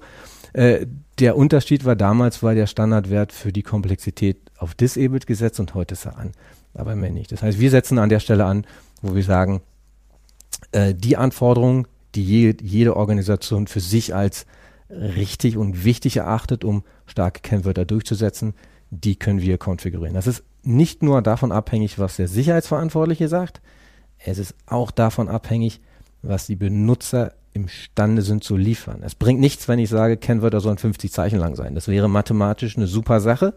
Äh, 0.53 0.85
der 1.19 1.37
Unterschied 1.37 1.85
war 1.85 1.95
damals, 1.95 2.41
war 2.41 2.55
der 2.55 2.67
Standardwert 2.67 3.31
für 3.31 3.53
die 3.53 3.63
Komplexität 3.63 4.37
auf 4.57 4.73
Disabled 4.73 5.27
gesetzt 5.27 5.59
und 5.59 5.75
heute 5.75 5.93
ist 5.93 6.05
er 6.05 6.17
an, 6.17 6.31
aber 6.73 6.95
mehr 6.95 7.11
nicht. 7.11 7.31
Das 7.31 7.41
heißt, 7.41 7.59
wir 7.59 7.69
setzen 7.69 7.97
an 7.97 8.09
der 8.09 8.19
Stelle 8.19 8.45
an, 8.45 8.65
wo 9.01 9.15
wir 9.15 9.23
sagen, 9.23 9.61
äh, 10.71 10.93
die 10.93 11.17
Anforderungen, 11.17 11.87
die 12.15 12.23
je, 12.23 12.55
jede 12.61 12.95
Organisation 12.95 13.67
für 13.67 13.79
sich 13.79 14.13
als 14.15 14.45
richtig 14.89 15.57
und 15.57 15.83
wichtig 15.83 16.17
erachtet, 16.17 16.63
um 16.63 16.83
starke 17.05 17.41
Kennwörter 17.41 17.85
durchzusetzen, 17.85 18.53
die 18.89 19.15
können 19.15 19.41
wir 19.41 19.57
konfigurieren. 19.57 20.15
Das 20.15 20.27
ist 20.27 20.43
nicht 20.63 21.01
nur 21.01 21.21
davon 21.21 21.51
abhängig, 21.51 21.97
was 21.97 22.17
der 22.17 22.27
Sicherheitsverantwortliche 22.27 23.27
sagt, 23.27 23.61
es 24.17 24.37
ist 24.37 24.53
auch 24.67 24.91
davon 24.91 25.29
abhängig, 25.29 25.81
was 26.21 26.45
die 26.45 26.55
Benutzer 26.55 27.33
imstande 27.53 28.21
sind 28.21 28.43
zu 28.43 28.55
liefern. 28.55 29.01
Es 29.03 29.15
bringt 29.15 29.39
nichts, 29.39 29.67
wenn 29.67 29.79
ich 29.79 29.89
sage, 29.89 30.17
Kennwörter 30.17 30.61
sollen 30.61 30.77
50 30.77 31.11
Zeichen 31.11 31.39
lang 31.39 31.55
sein. 31.55 31.75
Das 31.75 31.87
wäre 31.87 32.09
mathematisch 32.09 32.77
eine 32.77 32.87
super 32.87 33.19
Sache, 33.19 33.55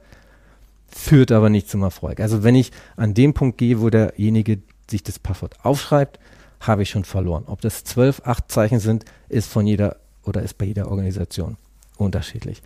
führt 0.94 1.32
aber 1.32 1.50
nicht 1.50 1.68
zum 1.68 1.82
Erfolg. 1.82 2.20
Also 2.20 2.44
wenn 2.44 2.54
ich 2.54 2.70
an 2.96 3.14
dem 3.14 3.34
Punkt 3.34 3.58
gehe, 3.58 3.80
wo 3.80 3.90
derjenige 3.90 4.60
sich 4.88 5.02
das 5.02 5.18
Passwort 5.18 5.56
aufschreibt, 5.62 6.20
habe 6.60 6.82
ich 6.82 6.90
schon 6.90 7.04
verloren. 7.04 7.44
Ob 7.46 7.60
das 7.60 7.84
12, 7.84 8.22
8 8.24 8.50
Zeichen 8.50 8.78
sind, 8.78 9.04
ist 9.28 9.50
von 9.50 9.66
jeder 9.66 9.96
oder 10.24 10.42
ist 10.42 10.56
bei 10.56 10.66
jeder 10.66 10.90
Organisation 10.90 11.56
unterschiedlich. 11.96 12.62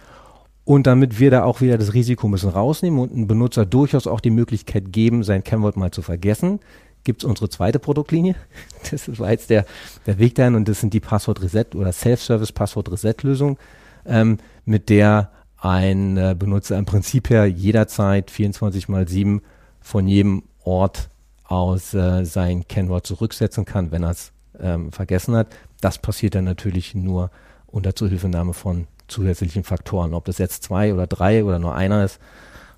Und 0.64 0.86
damit 0.86 1.18
wir 1.18 1.30
da 1.30 1.44
auch 1.44 1.62
wieder 1.62 1.78
das 1.78 1.94
Risiko 1.94 2.28
bisschen 2.28 2.50
rausnehmen 2.50 3.00
und 3.00 3.12
einem 3.12 3.26
Benutzer 3.26 3.64
durchaus 3.64 4.06
auch 4.06 4.20
die 4.20 4.30
Möglichkeit 4.30 4.92
geben, 4.92 5.24
sein 5.24 5.42
Kennwort 5.42 5.76
mal 5.76 5.90
zu 5.90 6.02
vergessen, 6.02 6.60
gibt 7.04 7.22
es 7.22 7.28
unsere 7.28 7.48
zweite 7.48 7.78
Produktlinie. 7.78 8.34
Das 8.90 9.18
war 9.18 9.30
jetzt 9.30 9.50
der, 9.50 9.64
der 10.06 10.18
Weg 10.18 10.34
dahin 10.34 10.54
und 10.54 10.68
das 10.68 10.80
sind 10.80 10.92
die 10.92 11.00
Passwort 11.00 11.42
Reset 11.42 11.74
oder 11.74 11.92
Self-Service 11.92 12.52
Passwort 12.52 12.92
Reset 12.92 13.14
Lösung, 13.22 13.58
ähm, 14.06 14.38
mit 14.66 14.90
der 14.90 15.30
ein 15.58 16.16
äh, 16.16 16.36
Benutzer 16.38 16.78
im 16.78 16.84
Prinzip 16.84 17.30
her 17.30 17.46
jederzeit 17.46 18.30
24 18.30 18.88
mal 18.88 19.08
7 19.08 19.42
von 19.80 20.06
jedem 20.06 20.44
Ort 20.62 21.10
aus 21.44 21.94
äh, 21.94 22.24
sein 22.24 22.66
Kennwort 22.68 23.06
zurücksetzen 23.06 23.64
kann, 23.64 23.90
wenn 23.90 24.04
er 24.04 24.10
es 24.10 24.32
ähm, 24.60 24.92
vergessen 24.92 25.34
hat. 25.34 25.48
Das 25.80 25.98
passiert 25.98 26.34
dann 26.34 26.44
natürlich 26.44 26.94
nur 26.94 27.30
unter 27.66 27.94
Zuhilfenahme 27.94 28.54
von 28.54 28.86
zusätzlichen 29.08 29.64
Faktoren. 29.64 30.14
Ob 30.14 30.26
das 30.26 30.38
jetzt 30.38 30.62
zwei 30.62 30.92
oder 30.92 31.06
drei 31.06 31.44
oder 31.44 31.58
nur 31.58 31.74
einer 31.74 32.04
ist, 32.04 32.20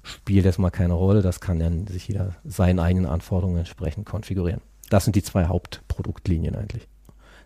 spielt 0.02 0.46
erstmal 0.46 0.70
keine 0.70 0.94
Rolle. 0.94 1.22
Das 1.22 1.40
kann 1.40 1.58
dann 1.58 1.86
sich 1.86 2.08
jeder 2.08 2.36
seinen 2.44 2.78
eigenen 2.78 3.06
Anforderungen 3.06 3.58
entsprechend 3.58 4.06
konfigurieren. 4.06 4.60
Das 4.88 5.04
sind 5.04 5.16
die 5.16 5.22
zwei 5.22 5.46
Hauptproduktlinien 5.46 6.56
eigentlich. 6.56 6.88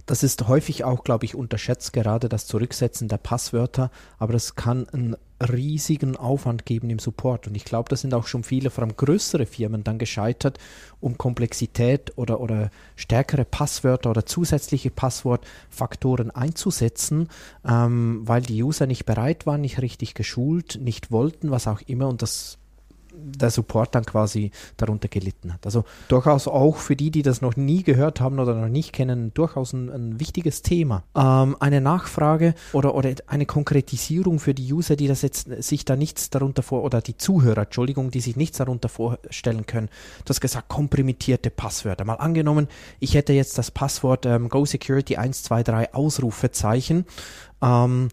Das 0.07 0.23
ist 0.23 0.49
häufig 0.49 0.85
auch, 0.85 1.03
glaube 1.03 1.25
ich, 1.25 1.35
unterschätzt, 1.35 1.93
gerade 1.95 2.29
das 2.29 2.47
Zurücksetzen 2.47 3.09
der 3.09 3.17
Passwörter, 3.17 3.91
aber 4.19 4.35
das 4.35 4.55
kann 4.55 4.87
einen 4.91 5.17
riesigen 5.41 6.17
Aufwand 6.17 6.67
geben 6.67 6.91
im 6.91 6.99
Support. 6.99 7.47
Und 7.47 7.57
ich 7.57 7.65
glaube, 7.65 7.89
da 7.89 7.97
sind 7.97 8.13
auch 8.15 8.27
schon 8.27 8.45
viele, 8.45 8.71
vor 8.71 8.85
allem 8.85 8.97
größere 8.97 9.47
Firmen, 9.47 9.83
dann 9.83 9.99
gescheitert, 9.99 10.59
um 11.01 11.17
Komplexität 11.17 12.13
oder, 12.17 12.41
oder 12.41 12.71
stärkere 12.97 13.45
Passwörter 13.45 14.11
oder 14.11 14.27
zusätzliche 14.27 14.91
Passwortfaktoren 14.91 16.31
einzusetzen, 16.31 17.29
ähm, 17.67 18.23
weil 18.25 18.43
die 18.43 18.63
User 18.63 18.87
nicht 18.87 19.07
bereit 19.07 19.47
waren, 19.47 19.63
nicht 19.63 19.81
richtig 19.81 20.15
geschult, 20.15 20.79
nicht 20.81 21.11
wollten, 21.11 21.51
was 21.51 21.67
auch 21.67 21.81
immer. 21.87 22.09
Und 22.09 22.23
das 22.23 22.59
der 23.17 23.51
Support 23.51 23.95
dann 23.95 24.05
quasi 24.05 24.51
darunter 24.77 25.09
gelitten 25.09 25.53
hat. 25.53 25.65
Also 25.65 25.85
durchaus 26.09 26.49
auch 26.49 26.77
für 26.77 26.97
die, 26.97 27.11
die 27.11 27.23
das 27.23 27.41
noch 27.41 27.57
nie 27.57 27.83
gehört 27.83 28.21
haben 28.21 28.39
oder 28.39 28.55
noch 28.55 28.69
nicht 28.69 28.93
kennen, 28.93 29.33
durchaus 29.35 29.73
ein, 29.73 29.89
ein 29.91 30.21
wichtiges 30.21 30.63
Thema. 30.63 31.05
Ähm, 31.17 31.57
eine 31.61 31.81
Nachfrage 31.81 32.55
oder, 32.73 32.95
oder 32.95 33.15
eine 33.27 33.47
Konkretisierung 33.47 34.39
für 34.39 34.55
die 34.55 34.73
User, 34.73 34.97
die 34.97 35.09
das 35.09 35.23
jetzt 35.23 35.49
sich 35.63 35.85
da 35.85 35.97
nichts 35.97 36.31
darunter 36.31 36.63
vor, 36.63 36.85
oder 36.85 37.01
die 37.01 37.17
Zuhörer, 37.17 37.63
Entschuldigung, 37.63 38.11
die 38.11 38.21
sich 38.21 38.37
nichts 38.37 38.59
darunter 38.59 38.89
vorstellen 38.89 39.67
können. 39.67 39.89
Du 40.25 40.31
hast 40.31 40.41
gesagt, 40.41 40.69
komprimierte 40.69 41.51
Passwörter. 41.51 42.05
Mal 42.05 42.15
angenommen, 42.15 42.69
ich 43.01 43.15
hätte 43.15 43.33
jetzt 43.33 43.59
das 43.59 43.71
Passwort 43.71 44.27
ähm, 44.27 44.49
GoSecurity 44.49 45.17
123 45.17 45.95
Ausrufezeichen. 45.95 47.07
Ähm, 47.63 48.09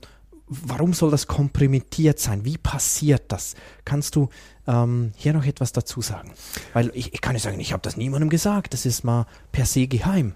warum 0.51 0.93
soll 0.93 1.11
das 1.11 1.27
komprimiert 1.27 2.19
sein? 2.19 2.43
Wie 2.43 2.57
passiert 2.57 3.23
das? 3.29 3.55
Kannst 3.85 4.15
du 4.15 4.29
ähm, 4.67 5.13
hier 5.15 5.31
noch 5.33 5.45
etwas 5.45 5.71
dazu 5.71 6.01
sagen? 6.01 6.31
Weil 6.73 6.91
ich, 6.93 7.13
ich 7.13 7.21
kann 7.21 7.33
nicht 7.33 7.43
sagen, 7.43 7.59
ich 7.59 7.71
habe 7.71 7.81
das 7.81 7.95
niemandem 7.95 8.29
gesagt, 8.29 8.73
das 8.73 8.85
ist 8.85 9.03
mal 9.03 9.25
per 9.53 9.65
se 9.65 9.87
geheim. 9.87 10.33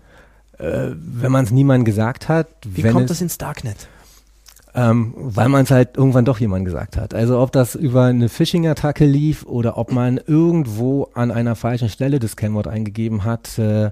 Äh, 0.58 0.92
wenn 0.96 1.32
man 1.32 1.44
es 1.44 1.52
niemandem 1.52 1.84
gesagt 1.84 2.30
hat. 2.30 2.48
Wie 2.64 2.84
kommt 2.84 3.10
das 3.10 3.20
ins 3.20 3.38
Darknet? 3.38 3.90
Ähm, 4.74 5.14
weil 5.18 5.50
man 5.50 5.64
es 5.64 5.72
halt 5.72 5.98
irgendwann 5.98 6.26
doch 6.26 6.40
jemand 6.40 6.66
gesagt 6.66 6.98
hat. 6.98 7.14
Also 7.14 7.40
ob 7.40 7.52
das 7.52 7.76
über 7.76 8.06
eine 8.06 8.30
Phishing-Attacke 8.30 9.06
lief 9.06 9.46
oder 9.46 9.78
ob 9.78 9.92
man 9.92 10.18
irgendwo 10.18 11.10
an 11.14 11.32
einer 11.32 11.56
falschen 11.56 11.90
Stelle 11.90 12.20
das 12.20 12.36
Kennwort 12.36 12.68
eingegeben 12.68 13.26
hat. 13.26 13.60
Äh, 13.60 13.92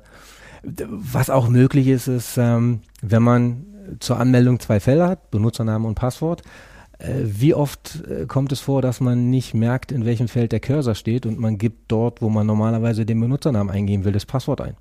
was 0.64 1.30
auch 1.30 1.50
möglich 1.50 1.88
ist, 1.88 2.08
ist, 2.08 2.38
ähm, 2.38 2.80
wenn 3.02 3.24
man 3.24 3.66
zur 4.00 4.20
Anmeldung 4.20 4.60
zwei 4.60 4.80
Felder 4.80 5.08
hat, 5.08 5.32
Benutzername 5.32 5.88
und 5.88 5.96
Passwort, 5.96 6.42
äh, 7.00 7.14
wie 7.24 7.54
oft 7.54 8.04
äh, 8.08 8.26
kommt 8.26 8.52
es 8.52 8.60
vor, 8.62 8.82
dass 8.82 9.00
man 9.02 9.30
nicht 9.30 9.54
merkt, 9.54 9.92
in 9.92 10.06
welchem 10.06 10.28
Feld 10.28 10.52
der 10.52 10.60
Cursor 10.60 10.96
steht 10.96 11.26
und 11.26 11.40
man 11.40 11.58
gibt 11.58 11.92
dort, 11.92 12.22
wo 12.22 12.30
man 12.30 12.48
normalerweise 12.48 13.06
den 13.06 13.20
Benutzernamen 13.20 13.74
eingeben 13.74 14.06
will, 14.06 14.14
das 14.14 14.26
Passwort 14.26 14.62
ein? 14.62 14.76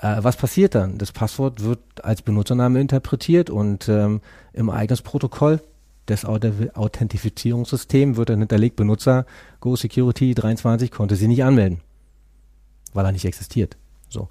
Äh, 0.00 0.22
was 0.22 0.36
passiert 0.36 0.74
dann? 0.74 0.98
Das 0.98 1.12
Passwort 1.12 1.62
wird 1.62 1.80
als 2.04 2.22
Benutzername 2.22 2.80
interpretiert 2.80 3.48
und 3.50 3.88
ähm, 3.88 4.20
im 4.52 4.68
Ereignisprotokoll 4.68 5.60
des 6.08 6.24
Authentifizierungssystems 6.26 8.16
wird 8.16 8.28
dann 8.28 8.40
hinterlegt, 8.40 8.76
Benutzer 8.76 9.24
Go 9.60 9.74
Security 9.76 10.34
23 10.34 10.90
konnte 10.90 11.16
sie 11.16 11.28
nicht 11.28 11.44
anmelden, 11.44 11.80
weil 12.92 13.06
er 13.06 13.12
nicht 13.12 13.24
existiert. 13.24 13.78
So, 14.10 14.28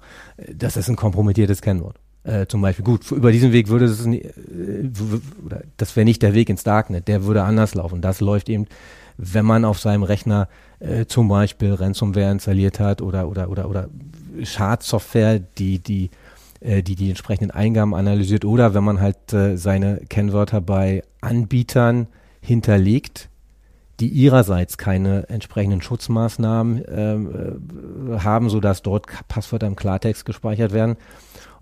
das 0.54 0.76
ist 0.76 0.88
ein 0.88 0.94
kompromittiertes 0.96 1.62
Kennwort. 1.62 1.98
Äh, 2.24 2.46
zum 2.46 2.62
Beispiel. 2.62 2.86
Gut, 2.86 3.10
über 3.12 3.32
diesen 3.32 3.52
Weg 3.52 3.68
würde 3.68 3.84
es, 3.84 4.06
äh, 4.06 4.22
das 5.76 5.94
wäre 5.94 6.06
nicht 6.06 6.22
der 6.22 6.32
Weg 6.32 6.48
ins 6.48 6.64
Darknet, 6.64 7.06
der 7.06 7.24
würde 7.24 7.42
anders 7.42 7.74
laufen. 7.74 8.00
Das 8.00 8.20
läuft 8.20 8.48
eben, 8.48 8.66
wenn 9.18 9.44
man 9.44 9.66
auf 9.66 9.78
seinem 9.78 10.04
Rechner 10.04 10.48
äh, 10.80 11.04
zum 11.04 11.28
Beispiel 11.28 11.74
Ransomware 11.74 12.30
installiert 12.30 12.80
hat 12.80 13.02
oder, 13.02 13.28
oder, 13.28 13.50
oder, 13.50 13.68
oder 13.68 13.88
Schadsoftware, 14.42 15.38
die, 15.38 15.80
die, 15.80 16.10
äh, 16.60 16.82
die 16.82 16.94
die 16.94 17.10
entsprechenden 17.10 17.50
Eingaben 17.50 17.94
analysiert 17.94 18.46
oder 18.46 18.72
wenn 18.72 18.84
man 18.84 19.02
halt 19.02 19.34
äh, 19.34 19.56
seine 19.56 20.00
Kennwörter 20.08 20.62
bei 20.62 21.02
Anbietern 21.20 22.06
hinterlegt, 22.40 23.28
die 24.00 24.08
ihrerseits 24.08 24.78
keine 24.78 25.28
entsprechenden 25.28 25.82
Schutzmaßnahmen 25.82 26.84
äh, 26.84 28.18
haben, 28.18 28.48
sodass 28.48 28.80
dort 28.80 29.06
Passwörter 29.28 29.66
im 29.66 29.76
Klartext 29.76 30.24
gespeichert 30.24 30.72
werden 30.72 30.96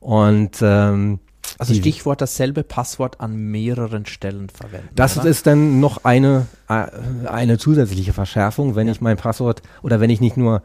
und 0.02 0.59
ähm, 0.62 1.21
also 1.59 1.75
Stichwort 1.75 2.21
dasselbe 2.21 2.64
Passwort 2.64 3.21
an 3.21 3.37
mehreren 3.37 4.04
Stellen 4.04 4.49
verwenden. 4.49 4.88
Das 4.97 5.16
oder? 5.16 5.28
ist 5.28 5.47
dann 5.47 5.78
noch 5.78 6.04
eine, 6.04 6.47
äh, 6.68 6.87
eine 7.26 7.56
zusätzliche 7.56 8.12
Verschärfung, 8.12 8.75
wenn 8.75 8.88
ja. 8.88 8.92
ich 8.92 9.00
mein 9.00 9.16
Passwort 9.16 9.62
oder 9.80 10.00
wenn 10.00 10.11
ich 10.11 10.21
nicht 10.21 10.37
nur, 10.37 10.62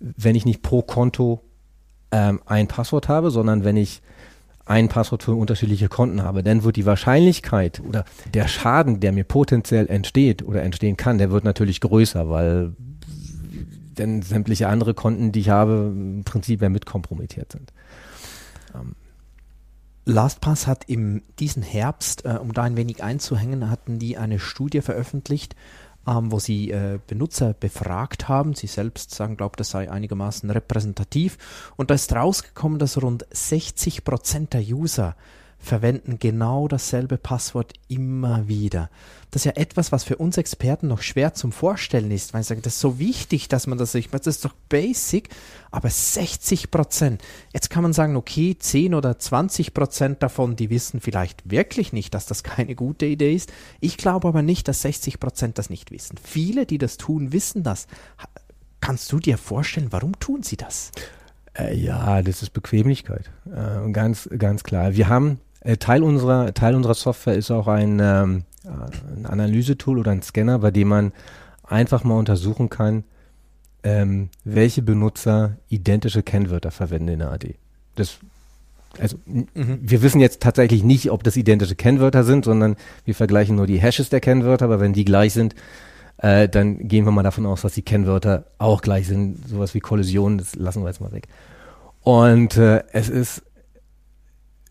wenn 0.00 0.34
ich 0.34 0.46
nicht 0.46 0.62
pro 0.62 0.80
Konto 0.80 1.42
ähm, 2.10 2.40
ein 2.46 2.68
Passwort 2.68 3.08
habe, 3.08 3.30
sondern 3.30 3.64
wenn 3.64 3.76
ich 3.76 4.00
ein 4.64 4.88
Passwort 4.88 5.22
für 5.22 5.34
unterschiedliche 5.34 5.88
Konten 5.88 6.22
habe, 6.22 6.42
dann 6.42 6.62
wird 6.62 6.76
die 6.76 6.86
Wahrscheinlichkeit 6.86 7.82
oder 7.86 8.06
der 8.32 8.48
Schaden, 8.48 9.00
der 9.00 9.12
mir 9.12 9.24
potenziell 9.24 9.88
entsteht 9.88 10.42
oder 10.42 10.62
entstehen 10.62 10.96
kann, 10.96 11.18
der 11.18 11.30
wird 11.30 11.44
natürlich 11.44 11.80
größer, 11.80 12.30
weil 12.30 12.72
denn 13.98 14.22
sämtliche 14.22 14.68
andere 14.68 14.94
Konten, 14.94 15.32
die 15.32 15.40
ich 15.40 15.50
habe, 15.50 15.92
im 15.92 16.22
Prinzip 16.24 16.62
ja 16.62 16.68
mit 16.68 16.86
kompromittiert 16.86 17.52
sind. 17.52 17.72
Ähm, 18.74 18.94
LastPass 20.04 20.66
hat 20.66 20.88
im 20.88 21.22
diesen 21.38 21.62
Herbst, 21.62 22.24
äh, 22.24 22.38
um 22.40 22.52
da 22.52 22.62
ein 22.62 22.76
wenig 22.76 23.02
einzuhängen, 23.02 23.70
hatten 23.70 23.98
die 23.98 24.16
eine 24.16 24.38
Studie 24.38 24.80
veröffentlicht, 24.80 25.54
ähm, 26.06 26.32
wo 26.32 26.38
sie 26.38 26.70
äh, 26.70 26.98
Benutzer 27.06 27.52
befragt 27.52 28.28
haben. 28.28 28.54
Sie 28.54 28.66
selbst 28.66 29.14
sagen, 29.14 29.36
glaubt, 29.36 29.60
das 29.60 29.70
sei 29.70 29.90
einigermaßen 29.90 30.50
repräsentativ. 30.50 31.36
Und 31.76 31.90
da 31.90 31.94
ist 31.94 32.12
rausgekommen, 32.14 32.78
dass 32.78 33.02
rund 33.02 33.26
60 33.30 34.04
Prozent 34.04 34.54
der 34.54 34.62
User 34.62 35.14
verwenden 35.58 36.18
genau 36.18 36.68
dasselbe 36.68 37.18
Passwort 37.18 37.72
immer 37.88 38.48
wieder. 38.48 38.90
Das 39.30 39.42
ist 39.42 39.44
ja 39.44 39.60
etwas, 39.60 39.92
was 39.92 40.04
für 40.04 40.16
uns 40.16 40.38
Experten 40.38 40.88
noch 40.88 41.02
schwer 41.02 41.34
zum 41.34 41.52
Vorstellen 41.52 42.10
ist, 42.10 42.32
weil 42.32 42.40
ich 42.40 42.46
sage, 42.46 42.62
das 42.62 42.74
ist 42.74 42.80
so 42.80 42.98
wichtig, 42.98 43.48
dass 43.48 43.66
man 43.66 43.76
das 43.76 43.92
nicht 43.92 44.10
macht. 44.12 44.26
Das 44.26 44.36
ist 44.36 44.44
doch 44.44 44.54
basic, 44.68 45.28
aber 45.70 45.90
60 45.90 46.70
Prozent. 46.70 47.22
Jetzt 47.52 47.68
kann 47.68 47.82
man 47.82 47.92
sagen, 47.92 48.16
okay, 48.16 48.56
10 48.58 48.94
oder 48.94 49.18
20 49.18 49.74
Prozent 49.74 50.22
davon, 50.22 50.56
die 50.56 50.70
wissen 50.70 51.00
vielleicht 51.00 51.50
wirklich 51.50 51.92
nicht, 51.92 52.14
dass 52.14 52.26
das 52.26 52.42
keine 52.42 52.74
gute 52.74 53.04
Idee 53.06 53.34
ist. 53.34 53.52
Ich 53.80 53.98
glaube 53.98 54.28
aber 54.28 54.42
nicht, 54.42 54.68
dass 54.68 54.82
60 54.82 55.20
Prozent 55.20 55.58
das 55.58 55.68
nicht 55.68 55.90
wissen. 55.90 56.16
Viele, 56.22 56.64
die 56.64 56.78
das 56.78 56.96
tun, 56.96 57.32
wissen 57.32 57.62
das. 57.62 57.86
Kannst 58.80 59.12
du 59.12 59.18
dir 59.18 59.36
vorstellen, 59.36 59.88
warum 59.90 60.18
tun 60.18 60.42
sie 60.42 60.56
das? 60.56 60.92
Äh, 61.58 61.76
ja, 61.76 62.22
das 62.22 62.42
ist 62.42 62.50
Bequemlichkeit. 62.50 63.30
Äh, 63.46 63.90
ganz, 63.90 64.28
ganz 64.38 64.62
klar. 64.62 64.94
Wir 64.94 65.08
haben 65.08 65.40
Teil 65.78 66.02
unserer, 66.02 66.54
Teil 66.54 66.74
unserer 66.74 66.94
Software 66.94 67.34
ist 67.34 67.50
auch 67.50 67.66
ein, 67.66 67.98
ähm, 68.00 68.44
ein 69.14 69.26
Analysetool 69.26 69.98
oder 69.98 70.12
ein 70.12 70.22
Scanner, 70.22 70.58
bei 70.58 70.70
dem 70.70 70.88
man 70.88 71.12
einfach 71.64 72.04
mal 72.04 72.18
untersuchen 72.18 72.68
kann, 72.68 73.04
ähm, 73.82 74.30
welche 74.44 74.82
Benutzer 74.82 75.56
identische 75.68 76.22
Kennwörter 76.22 76.70
verwenden 76.70 77.08
in 77.08 77.18
der 77.20 77.30
AD. 77.30 77.54
Das, 77.96 78.18
also 78.98 79.16
mhm. 79.26 79.46
wir 79.54 80.02
wissen 80.02 80.20
jetzt 80.20 80.40
tatsächlich 80.40 80.82
nicht, 80.82 81.10
ob 81.10 81.22
das 81.22 81.36
identische 81.36 81.76
Kennwörter 81.76 82.24
sind, 82.24 82.44
sondern 82.44 82.76
wir 83.04 83.14
vergleichen 83.14 83.56
nur 83.56 83.66
die 83.66 83.78
Hashes 83.78 84.08
der 84.08 84.20
Kennwörter, 84.20 84.66
aber 84.66 84.80
wenn 84.80 84.92
die 84.92 85.04
gleich 85.04 85.32
sind, 85.32 85.54
äh, 86.18 86.48
dann 86.48 86.88
gehen 86.88 87.04
wir 87.04 87.12
mal 87.12 87.22
davon 87.22 87.46
aus, 87.46 87.62
dass 87.62 87.74
die 87.74 87.82
Kennwörter 87.82 88.46
auch 88.58 88.82
gleich 88.82 89.06
sind. 89.06 89.48
Sowas 89.48 89.74
wie 89.74 89.80
Kollision, 89.80 90.38
das 90.38 90.56
lassen 90.56 90.82
wir 90.82 90.88
jetzt 90.88 91.00
mal 91.00 91.12
weg. 91.12 91.28
Und 92.02 92.56
äh, 92.56 92.82
es 92.92 93.08
ist 93.08 93.42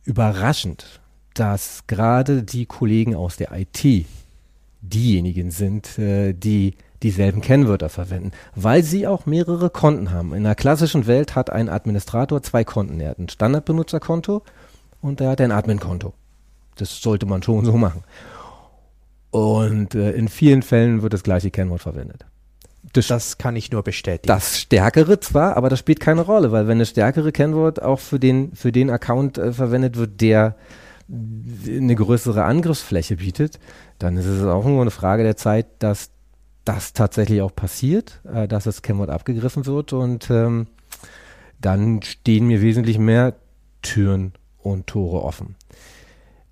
überraschend, 0.08 1.02
dass 1.34 1.84
gerade 1.86 2.42
die 2.42 2.66
Kollegen 2.66 3.14
aus 3.14 3.36
der 3.36 3.52
IT 3.52 4.06
diejenigen 4.82 5.52
sind, 5.52 6.00
äh, 6.00 6.34
die 6.34 6.76
dieselben 7.04 7.42
Kennwörter 7.42 7.90
verwenden, 7.90 8.32
weil 8.56 8.82
sie 8.82 9.06
auch 9.06 9.28
mehrere 9.28 9.70
Konten 9.70 10.12
haben. 10.12 10.34
In 10.34 10.44
der 10.44 10.56
klassischen 10.56 11.06
Welt 11.06 11.36
hat 11.36 11.52
ein 11.52 11.70
Administrator 11.70 12.42
zwei 12.42 12.64
Konten. 12.64 13.00
Er 13.00 13.12
hat 13.12 13.20
ein 13.20 13.30
Standardbenutzerkonto 13.30 14.42
und 15.02 15.22
er 15.22 15.32
hat 15.32 15.42
ein 15.42 15.52
Admin-Konto. 15.52 16.14
Das 16.78 17.02
sollte 17.02 17.26
man 17.26 17.44
schon 17.44 17.66
so 17.66 17.74
machen. 17.74 18.04
Und 19.30 19.94
äh, 19.94 20.14
in 20.14 20.28
vielen 20.28 20.64
Fällen 20.64 21.02
wird 21.04 21.14
das 21.14 21.22
gleiche 21.22 21.52
Kennwort 21.52 21.82
verwendet. 21.82 22.26
Das, 22.94 23.08
das, 23.08 23.38
kann 23.38 23.56
ich 23.56 23.72
nur 23.72 23.84
bestätigen. 23.84 24.28
Das 24.28 24.60
stärkere 24.60 25.20
zwar, 25.20 25.58
aber 25.58 25.70
das 25.70 25.80
spielt 25.80 26.00
keine 26.00 26.22
Rolle, 26.22 26.52
weil 26.52 26.68
wenn 26.68 26.80
das 26.80 26.90
stärkere 26.90 27.32
Kennwort 27.32 27.82
auch 27.82 28.00
für 28.00 28.20
den, 28.20 28.54
für 28.56 28.72
den 28.72 28.90
Account 28.90 29.38
äh, 29.38 29.52
verwendet 29.54 29.98
wird, 29.98 30.22
der 30.22 30.56
eine 31.10 31.96
größere 31.96 32.44
Angriffsfläche 32.44 33.18
bietet, 33.18 33.60
dann 34.00 34.18
ist 34.18 34.26
es 34.26 34.44
auch 34.44 34.66
nur 34.66 34.82
eine 34.82 34.92
Frage 34.92 35.24
der 35.24 35.38
Zeit, 35.38 35.68
dass 35.80 36.12
das 36.66 36.94
tatsächlich 36.94 37.42
auch 37.42 37.56
passiert, 37.56 38.22
äh, 38.32 38.48
dass 38.48 38.66
das 38.66 38.82
Kennwort 38.82 39.10
abgegriffen 39.10 39.66
wird 39.66 39.94
und 39.94 40.30
ähm, 40.30 40.68
dann 41.60 42.02
stehen 42.04 42.48
mir 42.48 42.62
wesentlich 42.62 43.00
mehr 43.00 43.36
Türen 43.82 44.34
und 44.58 44.88
Tore 44.88 45.24
offen. 45.24 45.56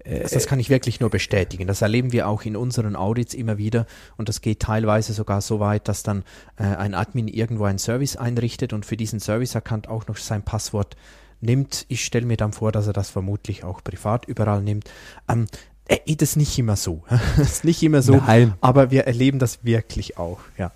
Also 0.08 0.36
das 0.36 0.46
kann 0.46 0.60
ich 0.60 0.70
wirklich 0.70 1.00
nur 1.00 1.10
bestätigen. 1.10 1.68
Das 1.68 1.82
erleben 1.82 2.12
wir 2.12 2.28
auch 2.28 2.44
in 2.44 2.56
unseren 2.56 2.96
Audits 2.96 3.34
immer 3.34 3.58
wieder 3.58 3.88
und 4.18 4.30
das 4.30 4.42
geht 4.42 4.60
teilweise 4.60 5.14
sogar 5.14 5.42
so 5.42 5.60
weit, 5.60 5.88
dass 5.88 6.04
dann 6.04 6.24
äh, 6.58 6.64
ein 6.64 6.94
Admin 6.94 7.28
irgendwo 7.28 7.66
einen 7.66 7.80
Service 7.80 8.16
einrichtet 8.16 8.72
und 8.74 8.86
für 8.86 8.98
diesen 8.98 9.20
Service-Account 9.20 9.88
auch 9.88 10.08
noch 10.08 10.18
sein 10.18 10.44
Passwort 10.44 10.96
nimmt. 11.42 11.86
Ich 11.90 12.06
stelle 12.06 12.26
mir 12.26 12.38
dann 12.38 12.54
vor, 12.54 12.72
dass 12.72 12.88
er 12.88 12.94
das 12.94 13.10
vermutlich 13.10 13.64
auch 13.64 13.84
privat 13.84 14.26
überall 14.26 14.62
nimmt. 14.62 14.90
Ähm, 15.28 15.48
äh, 15.88 16.16
das 16.16 16.30
ist 16.30 16.36
nicht 16.36 16.58
immer 16.60 16.76
so. 16.76 17.04
das 17.38 17.52
ist 17.52 17.66
nicht 17.66 17.82
immer 17.82 18.02
so, 18.02 18.18
Nein. 18.18 18.54
aber 18.62 18.92
wir 18.92 19.06
erleben 19.06 19.40
das 19.40 19.64
wirklich 19.64 20.18
auch, 20.18 20.40
ja. 20.58 20.72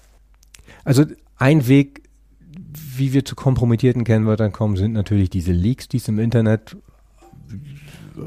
Also 0.83 1.05
ein 1.38 1.67
Weg, 1.67 2.03
wie 2.98 3.13
wir 3.13 3.25
zu 3.25 3.36
kompromittierten 3.36 4.03
Kennwörtern 4.03 4.51
kommen, 4.51 4.75
sind 4.75 4.93
natürlich 4.93 5.29
diese 5.29 5.51
Leaks, 5.51 5.88
die 5.88 5.98
es 5.98 6.07
im 6.07 6.19
Internet 6.19 6.75
äh, 8.17 8.21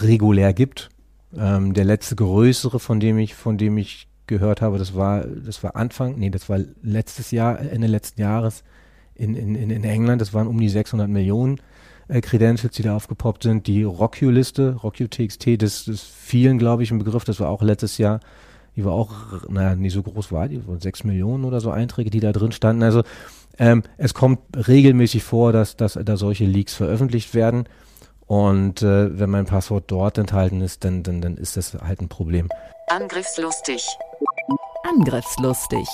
regulär 0.00 0.52
gibt. 0.52 0.90
Ähm, 1.36 1.74
der 1.74 1.84
letzte 1.84 2.16
größere, 2.16 2.80
von 2.80 3.00
dem 3.00 3.18
ich, 3.18 3.34
von 3.34 3.58
dem 3.58 3.78
ich 3.78 4.08
gehört 4.26 4.60
habe, 4.60 4.78
das 4.78 4.94
war, 4.94 5.24
das 5.24 5.62
war 5.62 5.76
Anfang, 5.76 6.18
nee, 6.18 6.30
das 6.30 6.48
war 6.48 6.58
letztes 6.82 7.30
Jahr, 7.30 7.58
Ende 7.60 7.86
letzten 7.86 8.20
Jahres 8.20 8.64
in, 9.14 9.34
in, 9.34 9.54
in 9.54 9.84
England. 9.84 10.20
Das 10.20 10.34
waren 10.34 10.46
um 10.46 10.58
die 10.58 10.68
600 10.68 11.08
Millionen 11.08 11.60
äh, 12.08 12.20
Credentials, 12.20 12.74
die 12.74 12.82
da 12.82 12.96
aufgepoppt 12.96 13.42
sind. 13.42 13.66
Die 13.66 13.82
RockU-Liste, 13.82 14.76
RockU-TXT, 14.82 15.60
das 15.62 15.88
ist 15.88 16.02
vielen, 16.02 16.58
glaube 16.58 16.82
ich, 16.82 16.90
ein 16.90 16.98
Begriff. 16.98 17.24
Das 17.24 17.40
war 17.40 17.48
auch 17.48 17.62
letztes 17.62 17.98
Jahr. 17.98 18.20
Die 18.76 18.84
war 18.84 18.92
auch, 18.92 19.12
naja, 19.48 19.74
nicht 19.74 19.92
so 19.92 20.02
groß 20.02 20.32
war 20.32 20.48
die, 20.48 20.66
waren 20.66 20.80
sechs 20.80 21.04
Millionen 21.04 21.44
oder 21.44 21.60
so 21.60 21.70
Einträge, 21.70 22.08
die 22.08 22.20
da 22.20 22.32
drin 22.32 22.52
standen. 22.52 22.82
Also 22.82 23.02
ähm, 23.58 23.82
es 23.98 24.14
kommt 24.14 24.40
regelmäßig 24.66 25.22
vor, 25.22 25.52
dass, 25.52 25.76
dass 25.76 25.98
da 26.02 26.16
solche 26.16 26.46
Leaks 26.46 26.74
veröffentlicht 26.74 27.34
werden. 27.34 27.64
Und 28.32 28.80
äh, 28.80 29.18
wenn 29.18 29.28
mein 29.28 29.44
Passwort 29.44 29.84
dort 29.88 30.16
enthalten 30.16 30.62
ist, 30.62 30.84
dann, 30.84 31.02
dann, 31.02 31.20
dann 31.20 31.36
ist 31.36 31.58
das 31.58 31.74
halt 31.74 32.00
ein 32.00 32.08
Problem. 32.08 32.48
Angriffslustig. 32.88 33.86
Angriffslustig. 34.84 35.86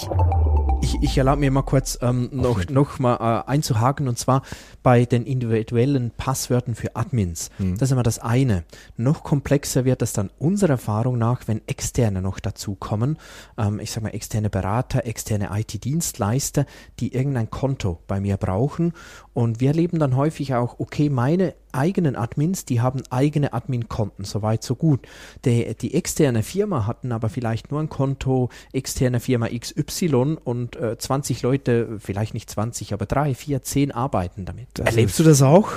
Ich, 0.80 1.02
ich 1.02 1.18
erlaube 1.18 1.40
mir 1.40 1.50
mal 1.50 1.62
kurz 1.62 1.98
ähm, 2.00 2.28
noch, 2.30 2.64
noch 2.68 3.00
mal 3.00 3.16
äh, 3.16 3.50
einzuhaken 3.50 4.06
und 4.06 4.20
zwar 4.20 4.42
bei 4.84 5.04
den 5.04 5.26
individuellen 5.26 6.12
Passwörtern 6.12 6.76
für 6.76 6.94
Admins. 6.94 7.50
Hm. 7.56 7.76
Das 7.76 7.88
ist 7.88 7.92
immer 7.92 8.04
das 8.04 8.20
eine. 8.20 8.62
Noch 8.96 9.24
komplexer 9.24 9.84
wird 9.84 10.00
es 10.02 10.12
dann 10.12 10.30
unserer 10.38 10.70
Erfahrung 10.70 11.18
nach, 11.18 11.48
wenn 11.48 11.66
Externe 11.66 12.22
noch 12.22 12.38
dazukommen. 12.38 13.18
Ähm, 13.58 13.80
ich 13.80 13.90
sage 13.90 14.04
mal 14.04 14.14
externe 14.14 14.48
Berater, 14.48 15.06
externe 15.06 15.50
IT-Dienstleister, 15.52 16.66
die 17.00 17.12
irgendein 17.14 17.50
Konto 17.50 17.98
bei 18.06 18.20
mir 18.20 18.36
brauchen. 18.36 18.92
Und 19.34 19.58
wir 19.58 19.70
erleben 19.70 19.98
dann 19.98 20.14
häufig 20.14 20.54
auch, 20.54 20.78
okay, 20.78 21.10
meine 21.10 21.54
eigenen 21.72 22.16
Admins, 22.16 22.64
die 22.64 22.80
haben 22.80 23.02
eigene 23.10 23.52
Admin-Konten, 23.52 24.24
soweit 24.24 24.62
so 24.62 24.74
gut. 24.74 25.00
Die, 25.44 25.74
die 25.74 25.94
externe 25.94 26.42
Firma 26.42 26.86
hatten 26.86 27.12
aber 27.12 27.28
vielleicht 27.28 27.70
nur 27.70 27.80
ein 27.80 27.88
Konto 27.88 28.50
externe 28.72 29.20
Firma 29.20 29.48
XY 29.48 30.38
und 30.44 30.76
äh, 30.76 30.96
20 30.98 31.42
Leute, 31.42 31.98
vielleicht 31.98 32.34
nicht 32.34 32.50
20, 32.50 32.92
aber 32.92 33.06
drei, 33.06 33.34
vier, 33.34 33.62
zehn 33.62 33.92
arbeiten 33.92 34.44
damit. 34.44 34.68
Das 34.74 34.86
Erlebst 34.86 35.18
du 35.18 35.24
das 35.24 35.42
auch? 35.42 35.68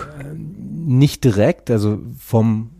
nicht 0.85 1.23
direkt, 1.23 1.69
also 1.69 1.99
vom 2.17 2.71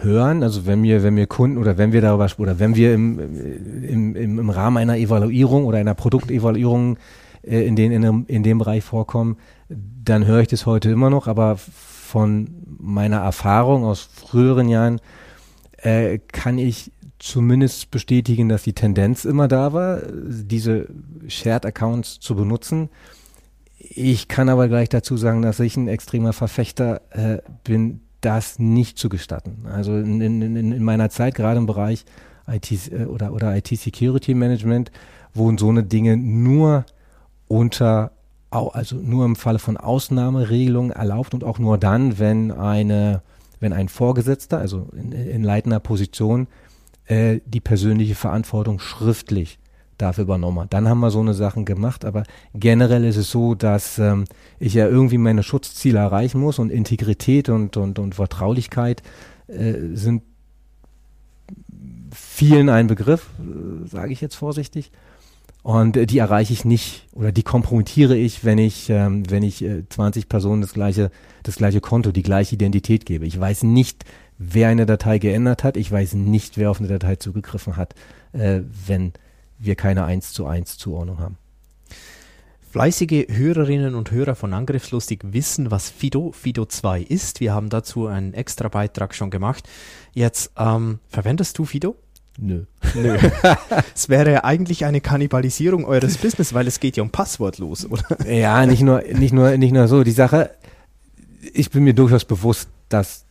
Hören, 0.00 0.42
also 0.42 0.66
wenn 0.66 0.82
wir, 0.82 1.02
wenn 1.02 1.16
wir 1.16 1.26
Kunden 1.26 1.56
oder 1.56 1.78
wenn 1.78 1.92
wir 1.92 2.00
darüber 2.00 2.28
oder 2.38 2.58
wenn 2.58 2.74
wir 2.74 2.94
im, 2.94 3.18
im, 3.18 4.16
im, 4.16 4.38
im 4.38 4.50
Rahmen 4.50 4.76
einer 4.76 4.96
Evaluierung 4.98 5.64
oder 5.66 5.78
einer 5.78 5.94
Produktevaluierung 5.94 6.98
äh, 7.42 7.66
in, 7.66 7.76
den, 7.76 7.92
in, 7.92 8.02
dem, 8.02 8.24
in 8.26 8.42
dem 8.42 8.58
Bereich 8.58 8.84
vorkommen, 8.84 9.36
dann 9.68 10.26
höre 10.26 10.40
ich 10.40 10.48
das 10.48 10.66
heute 10.66 10.90
immer 10.90 11.10
noch, 11.10 11.26
aber 11.26 11.58
von 12.14 12.46
meiner 12.78 13.16
Erfahrung 13.16 13.84
aus 13.84 14.02
früheren 14.02 14.68
Jahren 14.68 15.00
äh, 15.78 16.20
kann 16.30 16.58
ich 16.58 16.92
zumindest 17.18 17.90
bestätigen, 17.90 18.48
dass 18.48 18.62
die 18.62 18.72
Tendenz 18.72 19.24
immer 19.24 19.48
da 19.48 19.72
war, 19.72 20.00
diese 20.14 20.86
Shared 21.26 21.66
Accounts 21.66 22.20
zu 22.20 22.36
benutzen. 22.36 22.88
Ich 23.80 24.28
kann 24.28 24.48
aber 24.48 24.68
gleich 24.68 24.90
dazu 24.90 25.16
sagen, 25.16 25.42
dass 25.42 25.58
ich 25.58 25.76
ein 25.76 25.88
extremer 25.88 26.32
Verfechter 26.32 27.00
äh, 27.10 27.38
bin, 27.64 28.02
das 28.20 28.60
nicht 28.60 28.96
zu 28.96 29.08
gestatten. 29.08 29.66
Also 29.68 29.96
in, 29.96 30.20
in, 30.20 30.40
in, 30.40 30.70
in 30.70 30.84
meiner 30.84 31.10
Zeit, 31.10 31.34
gerade 31.34 31.58
im 31.58 31.66
Bereich 31.66 32.04
IT 32.46 32.92
äh, 32.92 33.06
oder, 33.06 33.32
oder 33.32 33.56
IT-Security 33.56 34.34
Management, 34.34 34.92
wurden 35.34 35.58
so 35.58 35.68
eine 35.68 35.82
Dinge 35.82 36.16
nur 36.16 36.86
unter, 37.48 38.12
also 38.54 38.96
nur 38.96 39.24
im 39.24 39.36
Falle 39.36 39.58
von 39.58 39.76
Ausnahmeregelungen 39.76 40.90
erlaubt 40.90 41.34
und 41.34 41.44
auch 41.44 41.58
nur 41.58 41.78
dann, 41.78 42.18
wenn 42.18 42.50
eine, 42.50 43.22
wenn 43.60 43.72
ein 43.72 43.88
Vorgesetzter, 43.88 44.58
also 44.58 44.88
in, 44.96 45.12
in 45.12 45.42
leitender 45.42 45.80
Position, 45.80 46.46
äh, 47.06 47.40
die 47.46 47.60
persönliche 47.60 48.14
Verantwortung 48.14 48.78
schriftlich 48.78 49.58
dafür 49.98 50.24
übernommen 50.24 50.60
hat. 50.60 50.72
Dann 50.74 50.88
haben 50.88 51.00
wir 51.00 51.10
so 51.10 51.20
eine 51.20 51.34
Sachen 51.34 51.64
gemacht, 51.64 52.04
aber 52.04 52.24
generell 52.54 53.04
ist 53.04 53.16
es 53.16 53.30
so, 53.30 53.54
dass 53.54 53.98
ähm, 53.98 54.24
ich 54.58 54.74
ja 54.74 54.88
irgendwie 54.88 55.18
meine 55.18 55.42
Schutzziele 55.42 55.98
erreichen 55.98 56.40
muss 56.40 56.58
und 56.58 56.70
Integrität 56.70 57.48
und, 57.48 57.76
und, 57.76 57.98
und 57.98 58.14
Vertraulichkeit 58.14 59.02
äh, 59.46 59.74
sind 59.94 60.22
vielen 62.12 62.68
ein 62.68 62.86
Begriff, 62.86 63.28
äh, 63.38 63.86
sage 63.86 64.12
ich 64.12 64.20
jetzt 64.20 64.36
vorsichtig. 64.36 64.90
Und 65.64 65.96
äh, 65.96 66.04
die 66.04 66.18
erreiche 66.18 66.52
ich 66.52 66.66
nicht 66.66 67.06
oder 67.12 67.32
die 67.32 67.42
kompromittiere 67.42 68.14
ich, 68.16 68.44
wenn 68.44 68.58
ich, 68.58 68.90
ähm, 68.90 69.28
wenn 69.30 69.42
ich 69.42 69.64
äh, 69.64 69.88
20 69.88 70.28
Personen 70.28 70.60
das 70.60 70.74
gleiche, 70.74 71.10
das 71.42 71.56
gleiche 71.56 71.80
Konto, 71.80 72.12
die 72.12 72.22
gleiche 72.22 72.54
Identität 72.54 73.06
gebe. 73.06 73.26
Ich 73.26 73.40
weiß 73.40 73.62
nicht, 73.62 74.04
wer 74.36 74.68
eine 74.68 74.84
Datei 74.84 75.18
geändert 75.18 75.64
hat. 75.64 75.78
Ich 75.78 75.90
weiß 75.90 76.14
nicht, 76.14 76.58
wer 76.58 76.70
auf 76.70 76.80
eine 76.80 76.88
Datei 76.88 77.16
zugegriffen 77.16 77.78
hat, 77.78 77.94
äh, 78.32 78.60
wenn 78.86 79.14
wir 79.58 79.74
keine 79.74 80.04
1 80.04 80.34
zu 80.34 80.44
1 80.44 80.76
Zuordnung 80.76 81.18
haben. 81.18 81.38
Fleißige 82.70 83.28
Hörerinnen 83.30 83.94
und 83.94 84.10
Hörer 84.10 84.34
von 84.34 84.52
Angriffslustig 84.52 85.20
wissen, 85.24 85.70
was 85.70 85.88
Fido, 85.88 86.32
Fido 86.32 86.66
2 86.66 87.00
ist. 87.00 87.40
Wir 87.40 87.54
haben 87.54 87.70
dazu 87.70 88.06
einen 88.06 88.34
extra 88.34 88.68
Beitrag 88.68 89.14
schon 89.14 89.30
gemacht. 89.30 89.66
Jetzt, 90.12 90.52
ähm, 90.58 90.98
verwendest 91.08 91.56
du 91.56 91.64
Fido? 91.64 91.96
Nö. 92.38 92.64
Nö. 92.94 93.16
es 93.94 94.08
wäre 94.08 94.32
ja 94.32 94.44
eigentlich 94.44 94.84
eine 94.84 95.00
Kannibalisierung 95.00 95.84
eures 95.84 96.18
Business, 96.18 96.52
weil 96.52 96.66
es 96.66 96.80
geht 96.80 96.96
ja 96.96 97.02
um 97.02 97.10
Passwortlos, 97.10 97.86
oder? 97.86 98.04
Ja, 98.28 98.66
nicht 98.66 98.82
nur, 98.82 99.02
nicht 99.02 99.32
nur, 99.32 99.56
nicht 99.56 99.72
nur 99.72 99.86
so. 99.86 100.02
Die 100.02 100.10
Sache, 100.10 100.50
ich 101.52 101.70
bin 101.70 101.84
mir 101.84 101.94
durchaus 101.94 102.24
bewusst, 102.24 102.68
dass 102.88 103.24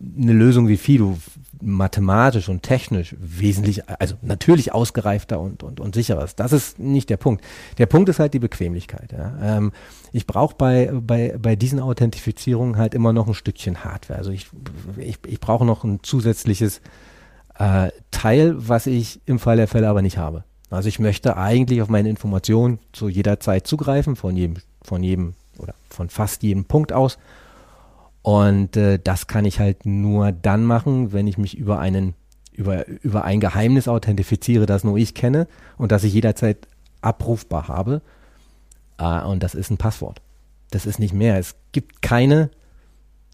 eine 0.00 0.32
Lösung 0.32 0.68
wie 0.68 0.76
Fido 0.76 1.18
mathematisch 1.60 2.48
und 2.48 2.62
technisch 2.62 3.16
wesentlich, 3.18 3.88
also 3.88 4.14
natürlich 4.22 4.72
ausgereifter 4.72 5.40
und, 5.40 5.62
und, 5.62 5.80
und 5.80 5.94
sicherer 5.94 6.24
ist. 6.24 6.38
Das 6.38 6.52
ist 6.52 6.78
nicht 6.78 7.10
der 7.10 7.16
Punkt. 7.16 7.44
Der 7.78 7.86
Punkt 7.86 8.08
ist 8.08 8.20
halt 8.20 8.34
die 8.34 8.38
Bequemlichkeit. 8.38 9.12
Ja. 9.12 9.36
Ähm, 9.42 9.72
ich 10.12 10.26
brauche 10.26 10.54
bei, 10.56 10.90
bei, 10.92 11.36
bei 11.36 11.56
diesen 11.56 11.80
Authentifizierungen 11.80 12.76
halt 12.76 12.94
immer 12.94 13.12
noch 13.12 13.26
ein 13.26 13.34
Stückchen 13.34 13.84
Hardware. 13.84 14.18
Also 14.18 14.30
ich, 14.30 14.46
ich, 14.98 15.18
ich 15.26 15.40
brauche 15.40 15.64
noch 15.64 15.84
ein 15.84 16.00
zusätzliches 16.02 16.80
äh, 17.58 17.90
Teil, 18.10 18.54
was 18.56 18.86
ich 18.86 19.20
im 19.26 19.38
Fall 19.38 19.56
der 19.56 19.68
Fälle 19.68 19.88
aber 19.88 20.02
nicht 20.02 20.18
habe. 20.18 20.44
Also 20.70 20.88
ich 20.88 20.98
möchte 20.98 21.36
eigentlich 21.36 21.82
auf 21.82 21.88
meine 21.88 22.08
Informationen 22.08 22.78
zu 22.92 23.08
jeder 23.08 23.40
Zeit 23.40 23.66
zugreifen, 23.66 24.16
von 24.16 24.36
jedem, 24.36 24.56
von 24.82 25.02
jedem 25.02 25.34
oder 25.58 25.74
von 25.88 26.08
fast 26.08 26.42
jedem 26.42 26.64
Punkt 26.64 26.92
aus. 26.92 27.18
Und 28.22 28.76
äh, 28.76 28.98
das 29.02 29.26
kann 29.26 29.44
ich 29.44 29.60
halt 29.60 29.86
nur 29.86 30.32
dann 30.32 30.64
machen, 30.64 31.12
wenn 31.12 31.26
ich 31.26 31.38
mich 31.38 31.56
über 31.56 31.78
einen, 31.78 32.14
über, 32.52 32.86
über 32.86 33.24
ein 33.24 33.40
Geheimnis 33.40 33.88
authentifiziere, 33.88 34.66
das 34.66 34.84
nur 34.84 34.98
ich 34.98 35.14
kenne 35.14 35.46
und 35.78 35.92
das 35.92 36.04
ich 36.04 36.12
jederzeit 36.12 36.68
abrufbar 37.00 37.68
habe. 37.68 38.02
Äh, 38.98 39.22
und 39.22 39.42
das 39.42 39.54
ist 39.54 39.70
ein 39.70 39.78
Passwort. 39.78 40.20
Das 40.70 40.84
ist 40.84 40.98
nicht 40.98 41.14
mehr. 41.14 41.38
Es 41.38 41.54
gibt 41.72 42.02
keine, 42.02 42.50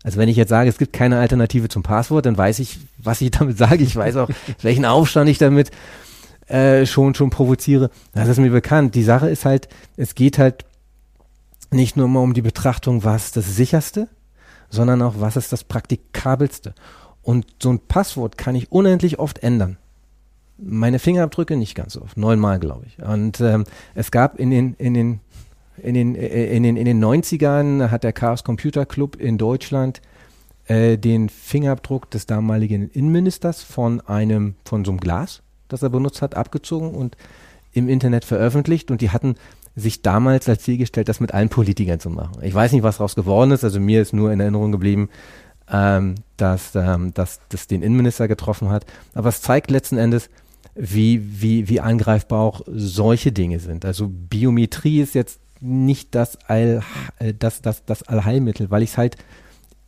also 0.05 0.19
wenn 0.19 0.29
ich 0.29 0.37
jetzt 0.37 0.51
sage, 0.51 0.69
es 0.69 0.77
gibt 0.79 0.93
keine 0.93 1.19
Alternative 1.19 1.69
zum 1.69 1.83
Passwort, 1.83 2.27
dann 2.27 2.37
weiß 2.37 2.61
ich, 2.61 2.79
was 2.99 3.21
ich 3.23 3.31
damit 3.33 3.59
sage. 3.59 3.83
Ich 3.83 3.97
weiß 3.97 4.17
auch, 4.17 4.29
welchen 4.63 4.85
Aufstand 4.85 5.29
ich 5.29 5.39
damit 5.39 5.71
äh, 6.47 6.85
schon, 6.87 7.15
schon 7.15 7.31
provoziere. 7.31 7.91
Das 8.13 8.29
ist 8.29 8.39
mir 8.39 8.51
bekannt. 8.51 8.95
Die 8.95 9.03
Sache 9.03 9.31
ist 9.31 9.47
halt, 9.47 9.69
es 9.97 10.15
geht 10.15 10.39
halt 10.39 10.67
nicht 11.71 11.97
nur 11.97 12.07
mal 12.07 12.21
um 12.21 12.35
die 12.35 12.43
Betrachtung, 12.43 13.03
was 13.03 13.33
das 13.33 13.57
sicherste, 13.57 14.09
sondern 14.69 15.01
auch, 15.01 15.15
was 15.19 15.37
ist 15.37 15.53
das 15.53 15.65
praktikabelste. 15.65 16.75
Und 17.23 17.47
so 17.61 17.71
ein 17.71 17.79
Passwort 17.79 18.37
kann 18.37 18.55
ich 18.55 18.71
unendlich 18.71 19.19
oft 19.19 19.39
ändern. 19.43 19.79
Meine 20.59 20.99
Fingerabdrücke 20.99 21.57
nicht 21.57 21.75
ganz 21.75 21.95
so 21.95 22.03
oft, 22.03 22.19
neunmal, 22.19 22.61
glaube 22.61 22.85
ich. 22.87 23.03
Und 23.03 23.41
ähm, 23.41 23.65
es 23.95 24.11
gab 24.11 24.39
in 24.39 24.51
den, 24.51 24.75
in 24.75 24.93
den 24.93 25.21
in 25.79 25.95
den, 25.95 26.15
äh, 26.15 26.55
in, 26.55 26.63
den, 26.63 26.77
in 26.77 26.85
den 26.85 27.03
90ern 27.05 27.91
hat 27.91 28.05
der 28.05 28.13
Chaos 28.13 28.45
Computer 28.45 28.87
Club 28.87 29.17
in 29.17 29.39
Deutschland 29.39 30.01
äh, 30.67 30.97
den 30.97 31.29
Fingerabdruck 31.29 32.11
des 32.11 32.27
damaligen 32.27 32.89
Innenministers 32.91 33.63
von 33.63 34.01
einem, 34.01 34.55
von 34.65 34.85
so 34.85 34.93
einem 34.93 35.01
Glas, 35.01 35.43
das 35.69 35.83
er 35.83 35.91
benutzt 35.91 36.23
hat, 36.23 36.37
abgezogen 36.37 36.95
und 36.95 37.17
im 37.73 37.89
Internet 37.89 38.25
veröffentlicht. 38.25 38.91
Und 38.91 39.01
die 39.01 39.11
hatten 39.11 39.35
sich 39.77 40.03
damals 40.03 40.49
als 40.49 40.63
Ziel 40.63 40.79
gestellt, 40.79 41.09
das 41.09 41.21
mit 41.21 41.35
allen 41.35 41.49
Politikern 41.49 41.99
zu 42.01 42.09
machen. 42.09 42.39
Ich 42.43 42.55
weiß 42.55 42.73
nicht, 42.73 42.83
was 42.83 42.99
daraus 42.99 43.17
geworden 43.17 43.51
ist. 43.51 43.65
Also 43.65 43.81
mir 43.81 44.01
ist 44.01 44.13
nur 44.13 44.33
in 44.33 44.41
Erinnerung 44.41 44.73
geblieben, 44.73 45.09
ähm, 45.71 46.15
dass, 46.37 46.75
ähm, 46.75 47.13
dass 47.15 47.41
das 47.49 47.67
den 47.67 47.83
Innenminister 47.83 48.29
getroffen 48.29 48.69
hat. 48.69 48.87
Aber 49.15 49.29
es 49.29 49.41
zeigt 49.43 49.71
letzten 49.71 49.97
Endes, 49.97 50.31
wie, 50.75 51.43
wie, 51.43 51.69
wie 51.69 51.81
angreifbar 51.81 52.41
auch 52.41 52.63
solche 52.67 53.33
Dinge 53.33 53.61
sind. 53.61 53.85
Also 53.85 54.09
Biometrie 54.09 55.01
ist 55.01 55.15
jetzt 55.15 55.41
nicht 55.61 56.15
das, 56.15 56.39
All, 56.47 56.83
äh, 57.19 57.35
das, 57.35 57.63
das, 57.63 57.85
das 57.85 58.03
Allheilmittel, 58.03 58.71
weil 58.71 58.83
ich 58.83 58.91
es 58.91 58.99
halt 58.99 59.17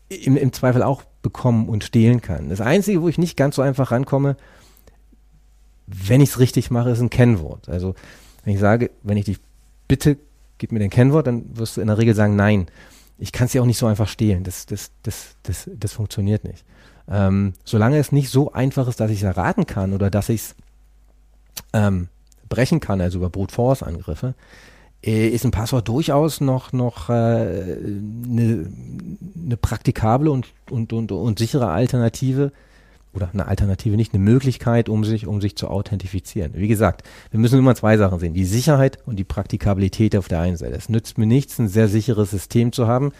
im, 0.09 0.37
im 0.37 0.53
Zweifel 0.53 0.83
auch 0.83 1.03
bekommen 1.23 1.69
und 1.69 1.85
stehlen 1.85 2.21
kann. 2.21 2.49
Das 2.49 2.61
Einzige, 2.61 3.03
wo 3.03 3.09
ich 3.09 3.19
nicht 3.19 3.37
ganz 3.37 3.57
so 3.57 3.63
einfach 3.63 3.91
rankomme, 3.91 4.37
wenn 5.87 6.21
ich 6.21 6.31
es 6.31 6.39
richtig 6.39 6.71
mache, 6.71 6.91
ist 6.91 7.01
ein 7.01 7.11
Kennwort. 7.11 7.69
Also 7.69 7.95
wenn 8.45 8.55
ich 8.55 8.61
sage, 8.61 8.91
wenn 9.03 9.17
ich 9.17 9.25
dich 9.25 9.39
bitte, 9.89 10.19
gib 10.59 10.73
mir 10.73 10.79
den 10.79 10.91
Kennwort, 10.91 11.27
dann 11.27 11.57
wirst 11.57 11.77
du 11.77 11.81
in 11.81 11.89
der 11.89 11.99
Regel 11.99 12.15
sagen, 12.15 12.37
nein. 12.37 12.67
Ich 13.19 13.33
kann 13.33 13.47
es 13.47 13.55
ja 13.55 13.63
auch 13.63 13.67
nicht 13.67 13.79
so 13.79 13.87
einfach 13.87 14.09
stehlen. 14.09 14.45
Das, 14.45 14.67
das, 14.67 14.91
das, 15.03 15.37
das, 15.43 15.71
das 15.73 15.93
funktioniert 15.93 16.45
nicht. 16.45 16.65
Ähm, 17.09 17.55
solange 17.65 17.99
es 17.99 18.13
nicht 18.13 18.31
so 18.31 18.53
einfach 18.53 18.89
ist, 18.89 19.01
dass 19.01 19.11
ich 19.11 19.19
es 19.19 19.25
erraten 19.25 19.67
kann 19.67 19.93
oder 19.93 20.11
dass 20.11 20.29
ich 20.29 20.43
es 20.43 20.55
ähm, 21.73 22.09
brechen 22.49 22.81
kann, 22.81 23.01
also 23.01 23.19
über 23.19 23.31
Brute 23.31 23.55
Force 23.55 23.83
Angriffe, 23.83 24.35
ist 25.07 25.45
ein 25.45 25.53
Passwort 25.53 25.87
durchaus 25.89 26.41
noch 26.41 26.73
noch 26.73 27.09
eine 27.09 27.51
äh, 27.51 28.67
ne 29.47 29.57
praktikable 29.57 30.31
und, 30.31 30.49
und, 30.71 30.93
und, 30.93 31.13
und 31.13 31.39
sichere 31.39 31.69
Alternative 31.69 32.53
oder 33.17 33.31
eine 33.33 33.47
Alternative 33.47 33.97
nicht, 33.97 34.15
eine 34.15 34.23
Möglichkeit, 34.23 34.89
um 34.89 35.05
sich, 35.05 35.27
um 35.27 35.41
sich 35.41 35.57
zu 35.57 35.69
authentifizieren. 35.69 36.53
Wie 36.55 36.69
gesagt, 36.69 37.03
wir 37.31 37.41
müssen 37.41 37.59
immer 37.59 37.75
zwei 37.75 37.97
Sachen 37.97 38.19
sehen. 38.19 38.35
Die 38.35 38.45
Sicherheit 38.45 38.99
und 39.07 39.17
die 39.17 39.25
Praktikabilität 39.25 40.15
auf 40.17 40.29
der 40.29 40.41
einen 40.41 40.57
Seite. 40.57 40.75
Es 40.75 40.89
nützt 40.89 41.17
mir 41.19 41.27
nichts, 41.27 41.59
ein 41.59 41.69
sehr 41.69 41.89
sicheres 41.89 42.31
System 42.31 42.73
zu 42.73 42.87
haben, 42.87 43.13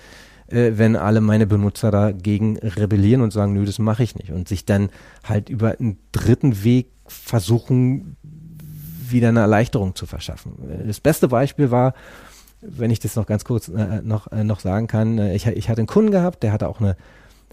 äh, 0.49 0.73
wenn 0.75 0.97
alle 0.97 1.21
meine 1.21 1.47
Benutzer 1.47 1.91
dagegen 1.91 2.59
rebellieren 2.59 3.23
und 3.23 3.33
sagen, 3.33 3.55
nö, 3.55 3.65
das 3.65 3.79
mache 3.79 4.03
ich 4.03 4.15
nicht. 4.17 4.33
Und 4.33 4.49
sich 4.49 4.67
dann 4.67 4.91
halt 5.25 5.49
über 5.49 5.77
einen 5.79 5.99
dritten 6.13 6.63
Weg 6.63 6.89
versuchen, 7.07 8.17
wieder 9.11 9.29
eine 9.29 9.41
Erleichterung 9.41 9.95
zu 9.95 10.07
verschaffen. 10.07 10.53
Das 10.87 11.01
beste 11.01 11.29
Beispiel 11.29 11.71
war, 11.71 11.95
wenn 12.61 12.91
ich 12.91 13.01
das 13.01 13.17
noch 13.17 13.27
ganz 13.27 13.45
kurz 13.45 13.69
äh, 13.69 14.03
noch, 14.03 14.31
äh, 14.33 14.45
noch 14.45 14.61
sagen 14.61 14.87
kann, 14.87 15.19
äh, 15.19 15.35
ich, 15.35 15.47
ich 15.47 15.69
hatte 15.69 15.81
einen 15.81 15.87
Kunden 15.87 16.11
gehabt, 16.11 16.43
der 16.43 16.53
hatte 16.53 16.69
auch 16.69 16.81
eine, 16.81 16.97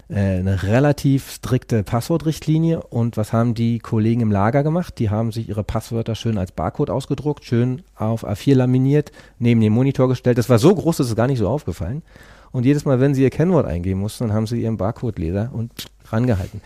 äh, 0.08 0.38
eine 0.38 0.62
relativ 0.62 1.30
strikte 1.30 1.82
Passwortrichtlinie 1.82 2.82
und 2.82 3.16
was 3.16 3.32
haben 3.32 3.54
die 3.54 3.78
Kollegen 3.78 4.22
im 4.22 4.32
Lager 4.32 4.62
gemacht? 4.62 4.98
Die 4.98 5.10
haben 5.10 5.32
sich 5.32 5.48
ihre 5.48 5.64
Passwörter 5.64 6.14
schön 6.14 6.38
als 6.38 6.52
Barcode 6.52 6.90
ausgedruckt, 6.90 7.44
schön 7.44 7.82
auf 7.94 8.26
A4 8.26 8.54
laminiert, 8.54 9.12
neben 9.38 9.60
den 9.60 9.72
Monitor 9.72 10.08
gestellt. 10.08 10.38
Das 10.38 10.48
war 10.48 10.58
so 10.58 10.74
groß, 10.74 10.96
dass 10.98 11.08
es 11.08 11.16
gar 11.16 11.26
nicht 11.26 11.38
so 11.38 11.48
aufgefallen. 11.48 12.02
Und 12.50 12.64
jedes 12.64 12.84
Mal, 12.84 13.00
wenn 13.00 13.14
sie 13.14 13.22
ihr 13.22 13.30
Kennwort 13.30 13.66
eingeben 13.66 14.00
mussten, 14.00 14.28
dann 14.28 14.36
haben 14.36 14.46
sie 14.46 14.62
ihren 14.62 14.76
Barcode-Leser 14.76 15.50
und 15.52 15.72
rangehalten. 16.06 16.60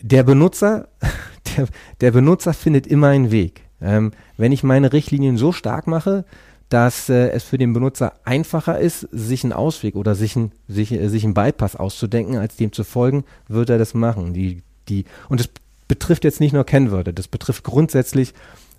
Der 0.00 0.22
Benutzer, 0.22 0.88
der, 1.56 1.66
der 2.00 2.10
Benutzer 2.12 2.52
findet 2.52 2.86
immer 2.86 3.08
einen 3.08 3.30
Weg. 3.30 3.67
Ähm, 3.80 4.12
wenn 4.36 4.52
ich 4.52 4.62
meine 4.62 4.92
Richtlinien 4.92 5.36
so 5.36 5.52
stark 5.52 5.86
mache, 5.86 6.24
dass 6.68 7.08
äh, 7.08 7.30
es 7.30 7.44
für 7.44 7.58
den 7.58 7.72
Benutzer 7.72 8.12
einfacher 8.24 8.78
ist, 8.78 9.08
sich 9.10 9.44
einen 9.44 9.52
Ausweg 9.52 9.96
oder 9.96 10.14
sich, 10.14 10.36
ein, 10.36 10.52
sich, 10.66 10.92
äh, 10.92 11.08
sich 11.08 11.24
einen 11.24 11.34
Bypass 11.34 11.76
auszudenken, 11.76 12.36
als 12.36 12.56
dem 12.56 12.72
zu 12.72 12.84
folgen, 12.84 13.24
wird 13.48 13.70
er 13.70 13.78
das 13.78 13.94
machen. 13.94 14.34
Die, 14.34 14.62
die, 14.88 15.04
und 15.28 15.40
das 15.40 15.48
betrifft 15.86 16.24
jetzt 16.24 16.40
nicht 16.40 16.52
nur 16.52 16.64
Kennwörter, 16.64 17.12
das 17.12 17.28
betrifft 17.28 17.64
grundsätzlich 17.64 18.34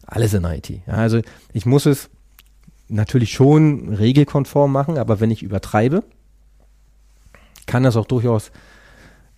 alles 0.05 0.33
in 0.33 0.43
IT. 0.43 0.69
Ja, 0.69 0.93
also 0.93 1.21
ich 1.53 1.65
muss 1.65 1.85
es 1.85 2.09
natürlich 2.87 3.31
schon 3.31 3.93
regelkonform 3.93 4.71
machen, 4.71 4.97
aber 4.97 5.19
wenn 5.19 5.31
ich 5.31 5.43
übertreibe, 5.43 6.03
kann 7.65 7.83
das 7.83 7.95
auch 7.95 8.05
durchaus 8.05 8.51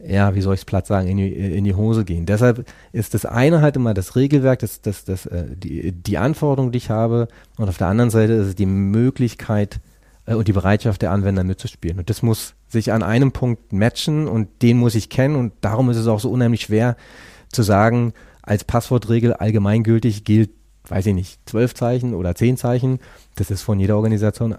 ja, 0.06 0.36
wie 0.36 0.42
soll 0.42 0.54
ich 0.54 0.62
es 0.62 0.66
platt 0.66 0.88
sagen, 0.88 1.08
in 1.08 1.18
die, 1.18 1.32
in 1.32 1.64
die 1.64 1.76
Hose 1.76 2.06
gehen. 2.06 2.26
Deshalb 2.26 2.66
ist 2.92 3.14
das 3.14 3.26
eine 3.26 3.62
halt 3.62 3.76
immer 3.76 3.94
das 3.94 4.16
Regelwerk, 4.16 4.60
das, 4.60 4.82
das, 4.82 5.06
das, 5.06 5.26
äh, 5.26 5.46
die, 5.56 5.92
die 5.92 6.18
Anforderung, 6.18 6.72
die 6.72 6.78
ich 6.78 6.90
habe, 6.90 7.28
und 7.58 7.70
auf 7.70 7.78
der 7.78 7.88
anderen 7.88 8.10
Seite 8.10 8.34
ist 8.34 8.48
es 8.48 8.56
die 8.56 8.66
Möglichkeit 8.66 9.80
äh, 10.26 10.34
und 10.34 10.48
die 10.48 10.54
Bereitschaft 10.54 11.02
der 11.02 11.12
Anwender 11.12 11.44
mitzuspielen. 11.44 12.00
Und 12.00 12.10
das 12.10 12.22
muss 12.22 12.56
sich 12.68 12.92
an 12.92 13.04
einem 13.04 13.32
Punkt 13.32 13.74
matchen 13.74 14.28
und 14.28 14.48
den 14.62 14.78
muss 14.78 14.96
ich 14.96 15.10
kennen 15.10 15.36
und 15.36 15.54
darum 15.62 15.90
ist 15.90 15.98
es 15.98 16.08
auch 16.08 16.20
so 16.20 16.30
unheimlich 16.30 16.62
schwer 16.62 16.96
zu 17.52 17.64
sagen, 17.64 18.14
als 18.42 18.64
Passwortregel 18.64 19.34
allgemeingültig 19.34 20.24
gilt, 20.24 20.50
weiß 20.88 21.06
ich 21.08 21.14
nicht, 21.14 21.40
zwölf 21.48 21.76
Zeichen 21.76 22.14
oder 22.14 22.34
zehn 22.34 22.58
Zeichen. 22.58 23.00
Das 23.36 23.52
ist 23.52 23.62
von 23.62 23.80
jeder 23.80 23.98
Organisation 23.98 24.56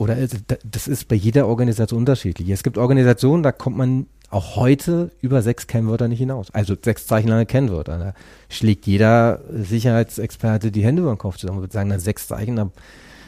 oder 0.00 0.16
das 0.64 0.88
ist 0.88 1.08
bei 1.08 1.14
jeder 1.14 1.46
Organisation 1.46 1.98
unterschiedlich. 1.98 2.48
Es 2.48 2.62
gibt 2.62 2.78
Organisationen, 2.78 3.42
da 3.42 3.52
kommt 3.52 3.76
man 3.76 4.06
auch 4.30 4.56
heute 4.56 5.10
über 5.20 5.42
sechs 5.42 5.66
Kennwörter 5.66 6.08
nicht 6.08 6.20
hinaus. 6.20 6.50
Also 6.52 6.74
sechs 6.82 7.06
Zeichen 7.06 7.28
lange 7.28 7.44
Kennwörter. 7.44 7.98
Da 7.98 8.14
schlägt 8.48 8.86
jeder 8.86 9.42
Sicherheitsexperte 9.50 10.72
die 10.72 10.82
Hände 10.82 11.02
über 11.02 11.12
den 11.12 11.18
Kopf 11.18 11.36
zusammen 11.36 11.58
und 11.58 11.64
würde 11.64 11.74
sagen, 11.74 11.90
na, 11.90 11.98
sechs 11.98 12.26
Zeichen, 12.28 12.56
da, 12.56 12.70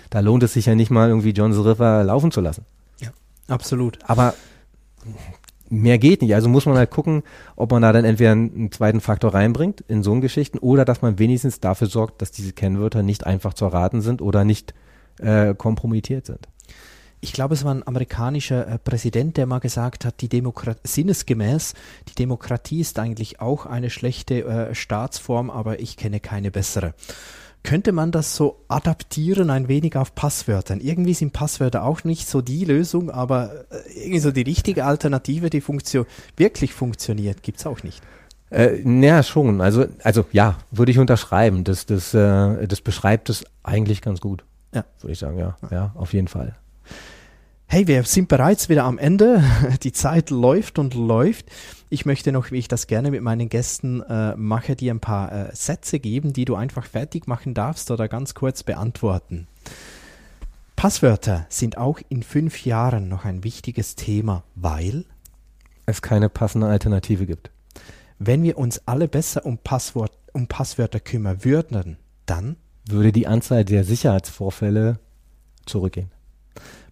da 0.08 0.20
lohnt 0.20 0.44
es 0.44 0.54
sich 0.54 0.64
ja 0.64 0.74
nicht 0.74 0.90
mal 0.90 1.10
irgendwie 1.10 1.32
John 1.32 1.52
the 1.52 1.60
River 1.60 2.04
laufen 2.04 2.30
zu 2.30 2.40
lassen. 2.40 2.64
Ja, 3.02 3.10
absolut. 3.48 3.98
Aber 4.06 4.32
mehr 5.68 5.98
geht 5.98 6.22
nicht. 6.22 6.34
Also 6.34 6.48
muss 6.48 6.64
man 6.64 6.78
halt 6.78 6.90
gucken, 6.90 7.22
ob 7.54 7.70
man 7.70 7.82
da 7.82 7.92
dann 7.92 8.06
entweder 8.06 8.32
einen 8.32 8.72
zweiten 8.72 9.02
Faktor 9.02 9.34
reinbringt 9.34 9.82
in 9.88 10.02
so 10.02 10.12
einen 10.12 10.22
Geschichten 10.22 10.56
oder 10.56 10.86
dass 10.86 11.02
man 11.02 11.18
wenigstens 11.18 11.60
dafür 11.60 11.88
sorgt, 11.88 12.22
dass 12.22 12.30
diese 12.30 12.54
Kennwörter 12.54 13.02
nicht 13.02 13.26
einfach 13.26 13.52
zu 13.52 13.66
erraten 13.66 14.00
sind 14.00 14.22
oder 14.22 14.44
nicht 14.44 14.72
äh, 15.18 15.54
kompromittiert 15.54 16.24
sind 16.24 16.48
ich 17.22 17.32
glaube, 17.32 17.54
es 17.54 17.64
war 17.64 17.72
ein 17.72 17.86
amerikanischer 17.86 18.66
äh, 18.66 18.78
Präsident, 18.78 19.36
der 19.36 19.46
mal 19.46 19.60
gesagt 19.60 20.04
hat, 20.04 20.20
die 20.20 20.28
Demokratie, 20.28 20.80
sinnesgemäß, 20.82 21.74
die 22.08 22.14
Demokratie 22.16 22.80
ist 22.80 22.98
eigentlich 22.98 23.40
auch 23.40 23.64
eine 23.64 23.90
schlechte 23.90 24.44
äh, 24.44 24.74
Staatsform, 24.74 25.48
aber 25.48 25.78
ich 25.78 25.96
kenne 25.96 26.18
keine 26.18 26.50
bessere. 26.50 26.94
Könnte 27.62 27.92
man 27.92 28.10
das 28.10 28.34
so 28.34 28.64
adaptieren 28.66 29.50
ein 29.50 29.68
wenig 29.68 29.96
auf 29.96 30.16
Passwörtern? 30.16 30.80
Irgendwie 30.80 31.14
sind 31.14 31.32
Passwörter 31.32 31.84
auch 31.84 32.02
nicht 32.02 32.28
so 32.28 32.42
die 32.42 32.64
Lösung, 32.64 33.08
aber 33.08 33.66
äh, 33.70 34.00
irgendwie 34.00 34.18
so 34.18 34.32
die 34.32 34.42
richtige 34.42 34.84
Alternative, 34.84 35.48
die 35.48 35.60
Funktion 35.60 36.06
wirklich 36.36 36.74
funktioniert, 36.74 37.44
gibt's 37.44 37.66
auch 37.66 37.84
nicht. 37.84 38.02
Äh, 38.50 38.80
naja, 38.82 39.22
schon. 39.22 39.60
Also, 39.60 39.86
also 40.02 40.24
ja, 40.32 40.58
würde 40.72 40.90
ich 40.90 40.98
unterschreiben. 40.98 41.62
Das, 41.62 41.86
das, 41.86 42.12
äh, 42.14 42.66
das 42.66 42.80
beschreibt 42.80 43.30
es 43.30 43.44
eigentlich 43.62 44.02
ganz 44.02 44.20
gut. 44.20 44.42
Ja. 44.74 44.84
Würde 45.00 45.12
ich 45.12 45.20
sagen, 45.20 45.38
ja. 45.38 45.56
Ja, 45.70 45.92
auf 45.94 46.12
jeden 46.14 46.26
Fall. 46.26 46.56
Hey, 47.66 47.86
wir 47.86 48.04
sind 48.04 48.28
bereits 48.28 48.68
wieder 48.68 48.84
am 48.84 48.98
Ende. 48.98 49.42
Die 49.82 49.92
Zeit 49.92 50.28
läuft 50.28 50.78
und 50.78 50.94
läuft. 50.94 51.46
Ich 51.88 52.04
möchte 52.04 52.30
noch, 52.30 52.50
wie 52.50 52.58
ich 52.58 52.68
das 52.68 52.86
gerne 52.86 53.10
mit 53.10 53.22
meinen 53.22 53.48
Gästen 53.48 54.02
äh, 54.02 54.36
mache, 54.36 54.76
dir 54.76 54.92
ein 54.92 55.00
paar 55.00 55.32
äh, 55.32 55.56
Sätze 55.56 55.98
geben, 55.98 56.32
die 56.32 56.44
du 56.44 56.54
einfach 56.54 56.84
fertig 56.84 57.26
machen 57.26 57.54
darfst 57.54 57.90
oder 57.90 58.08
ganz 58.08 58.34
kurz 58.34 58.62
beantworten. 58.62 59.46
Passwörter 60.76 61.46
sind 61.48 61.78
auch 61.78 62.00
in 62.08 62.22
fünf 62.22 62.66
Jahren 62.66 63.08
noch 63.08 63.24
ein 63.24 63.44
wichtiges 63.44 63.94
Thema, 63.94 64.42
weil 64.54 65.04
es 65.86 66.02
keine 66.02 66.28
passende 66.28 66.66
Alternative 66.66 67.24
gibt. 67.24 67.50
Wenn 68.18 68.42
wir 68.42 68.58
uns 68.58 68.86
alle 68.86 69.08
besser 69.08 69.46
um, 69.46 69.58
Passwort, 69.58 70.12
um 70.32 70.46
Passwörter 70.46 71.00
kümmern 71.00 71.44
würden, 71.44 71.96
dann 72.26 72.56
würde 72.86 73.12
die 73.12 73.26
Anzahl 73.26 73.64
der 73.64 73.84
Sicherheitsvorfälle 73.84 74.98
zurückgehen. 75.66 76.10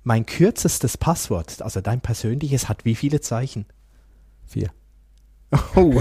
Mein 0.02 0.24
kürzestes 0.26 0.96
Passwort, 0.96 1.60
also 1.62 1.80
dein 1.80 2.00
persönliches, 2.00 2.68
hat 2.68 2.84
wie 2.84 2.94
viele 2.94 3.20
Zeichen? 3.20 3.66
Vier. 4.46 4.70
Oh, 5.74 6.00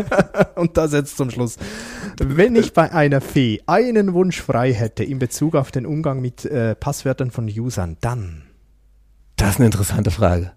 und 0.54 0.76
das 0.76 0.92
jetzt 0.92 1.16
zum 1.16 1.30
Schluss. 1.30 1.58
Wenn 2.18 2.56
ich 2.56 2.72
bei 2.72 2.92
einer 2.92 3.20
Fee 3.20 3.60
einen 3.66 4.14
Wunsch 4.14 4.40
frei 4.40 4.72
hätte 4.72 5.04
in 5.04 5.18
Bezug 5.18 5.54
auf 5.54 5.70
den 5.70 5.84
Umgang 5.84 6.20
mit 6.20 6.44
äh, 6.46 6.74
Passwörtern 6.74 7.30
von 7.30 7.46
Usern, 7.46 7.98
dann. 8.00 8.44
Das 9.36 9.50
ist 9.50 9.56
eine 9.56 9.66
interessante 9.66 10.10
Frage. 10.10 10.52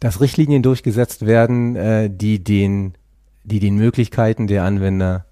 Dass 0.00 0.20
Richtlinien 0.20 0.62
durchgesetzt 0.62 1.24
werden, 1.24 1.76
äh, 1.76 2.10
die 2.10 2.42
den, 2.42 2.94
die 3.44 3.60
den 3.60 3.76
Möglichkeiten 3.76 4.48
der 4.48 4.64
Anwender 4.64 5.26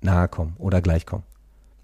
nahe 0.00 0.28
kommen 0.28 0.56
oder 0.58 0.82
gleichkommen. 0.82 1.24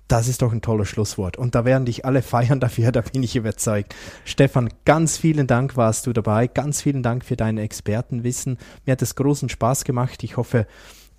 Das 0.08 0.26
ist 0.26 0.40
doch 0.40 0.52
ein 0.52 0.62
tolles 0.62 0.88
Schlusswort. 0.88 1.36
Und 1.36 1.54
da 1.54 1.64
werden 1.64 1.84
dich 1.84 2.04
alle 2.04 2.22
feiern 2.22 2.60
dafür, 2.60 2.90
da 2.92 3.02
bin 3.02 3.22
ich 3.22 3.36
überzeugt. 3.36 3.94
Stefan, 4.24 4.70
ganz 4.84 5.18
vielen 5.18 5.46
Dank 5.46 5.76
warst 5.76 6.06
du 6.06 6.12
dabei. 6.12 6.46
Ganz 6.46 6.82
vielen 6.82 7.02
Dank 7.02 7.24
für 7.24 7.36
dein 7.36 7.58
Expertenwissen. 7.58 8.58
Mir 8.84 8.92
hat 8.92 9.02
es 9.02 9.14
großen 9.14 9.48
Spaß 9.48 9.84
gemacht. 9.84 10.24
Ich 10.24 10.36
hoffe, 10.36 10.66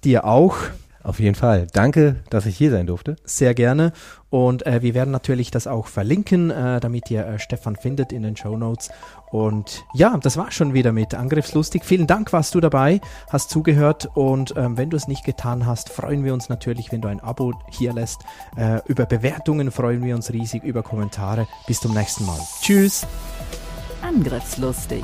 dir 0.04 0.26
auch. 0.26 0.58
Auf 1.02 1.20
jeden 1.20 1.36
Fall. 1.36 1.68
Danke, 1.72 2.18
dass 2.30 2.46
ich 2.46 2.58
hier 2.58 2.72
sein 2.72 2.86
durfte. 2.86 3.16
Sehr 3.24 3.54
gerne. 3.54 3.94
Und 4.30 4.66
äh, 4.66 4.82
wir 4.82 4.94
werden 4.94 5.12
natürlich 5.12 5.50
das 5.50 5.66
auch 5.66 5.88
verlinken, 5.88 6.52
äh, 6.52 6.80
damit 6.80 7.10
ihr 7.10 7.26
äh, 7.26 7.40
Stefan 7.40 7.78
findet 7.78 8.12
in 8.12 8.24
den 8.24 8.36
Show 8.36 8.58
Notes. 8.58 8.90
Und 9.32 9.86
ja, 9.94 10.18
das 10.18 10.36
war 10.36 10.52
schon 10.52 10.74
wieder 10.74 10.92
mit 10.92 11.16
Angriffslustig. 11.16 11.86
Vielen 11.86 12.06
Dank, 12.06 12.34
warst 12.34 12.54
du 12.54 12.60
dabei, 12.60 13.00
hast 13.30 13.50
zugehört. 13.50 14.10
Und 14.14 14.54
ähm, 14.58 14.78
wenn 14.78 14.90
du 14.90 14.98
es 14.98 15.08
nicht 15.08 15.24
getan 15.24 15.66
hast, 15.66 15.90
freuen 15.90 16.26
wir 16.26 16.34
uns 16.34 16.50
natürlich, 16.50 16.92
wenn 16.92 17.02
du 17.02 17.08
ein 17.08 17.22
Abo 17.22 17.54
hier 17.70 17.94
lässt. 17.94 18.22
Äh, 18.58 18.82
über 18.86 19.06
Bewertungen 19.06 19.72
freuen 19.72 20.04
wir 20.04 20.16
uns 20.16 20.34
riesig, 20.34 20.64
über 20.64 20.84
Kommentare. 20.84 21.48
Bis 21.66 21.80
zum 21.80 21.94
nächsten 21.94 22.26
Mal. 22.26 22.40
Tschüss. 22.62 23.08
Angriffslustig. 24.02 25.04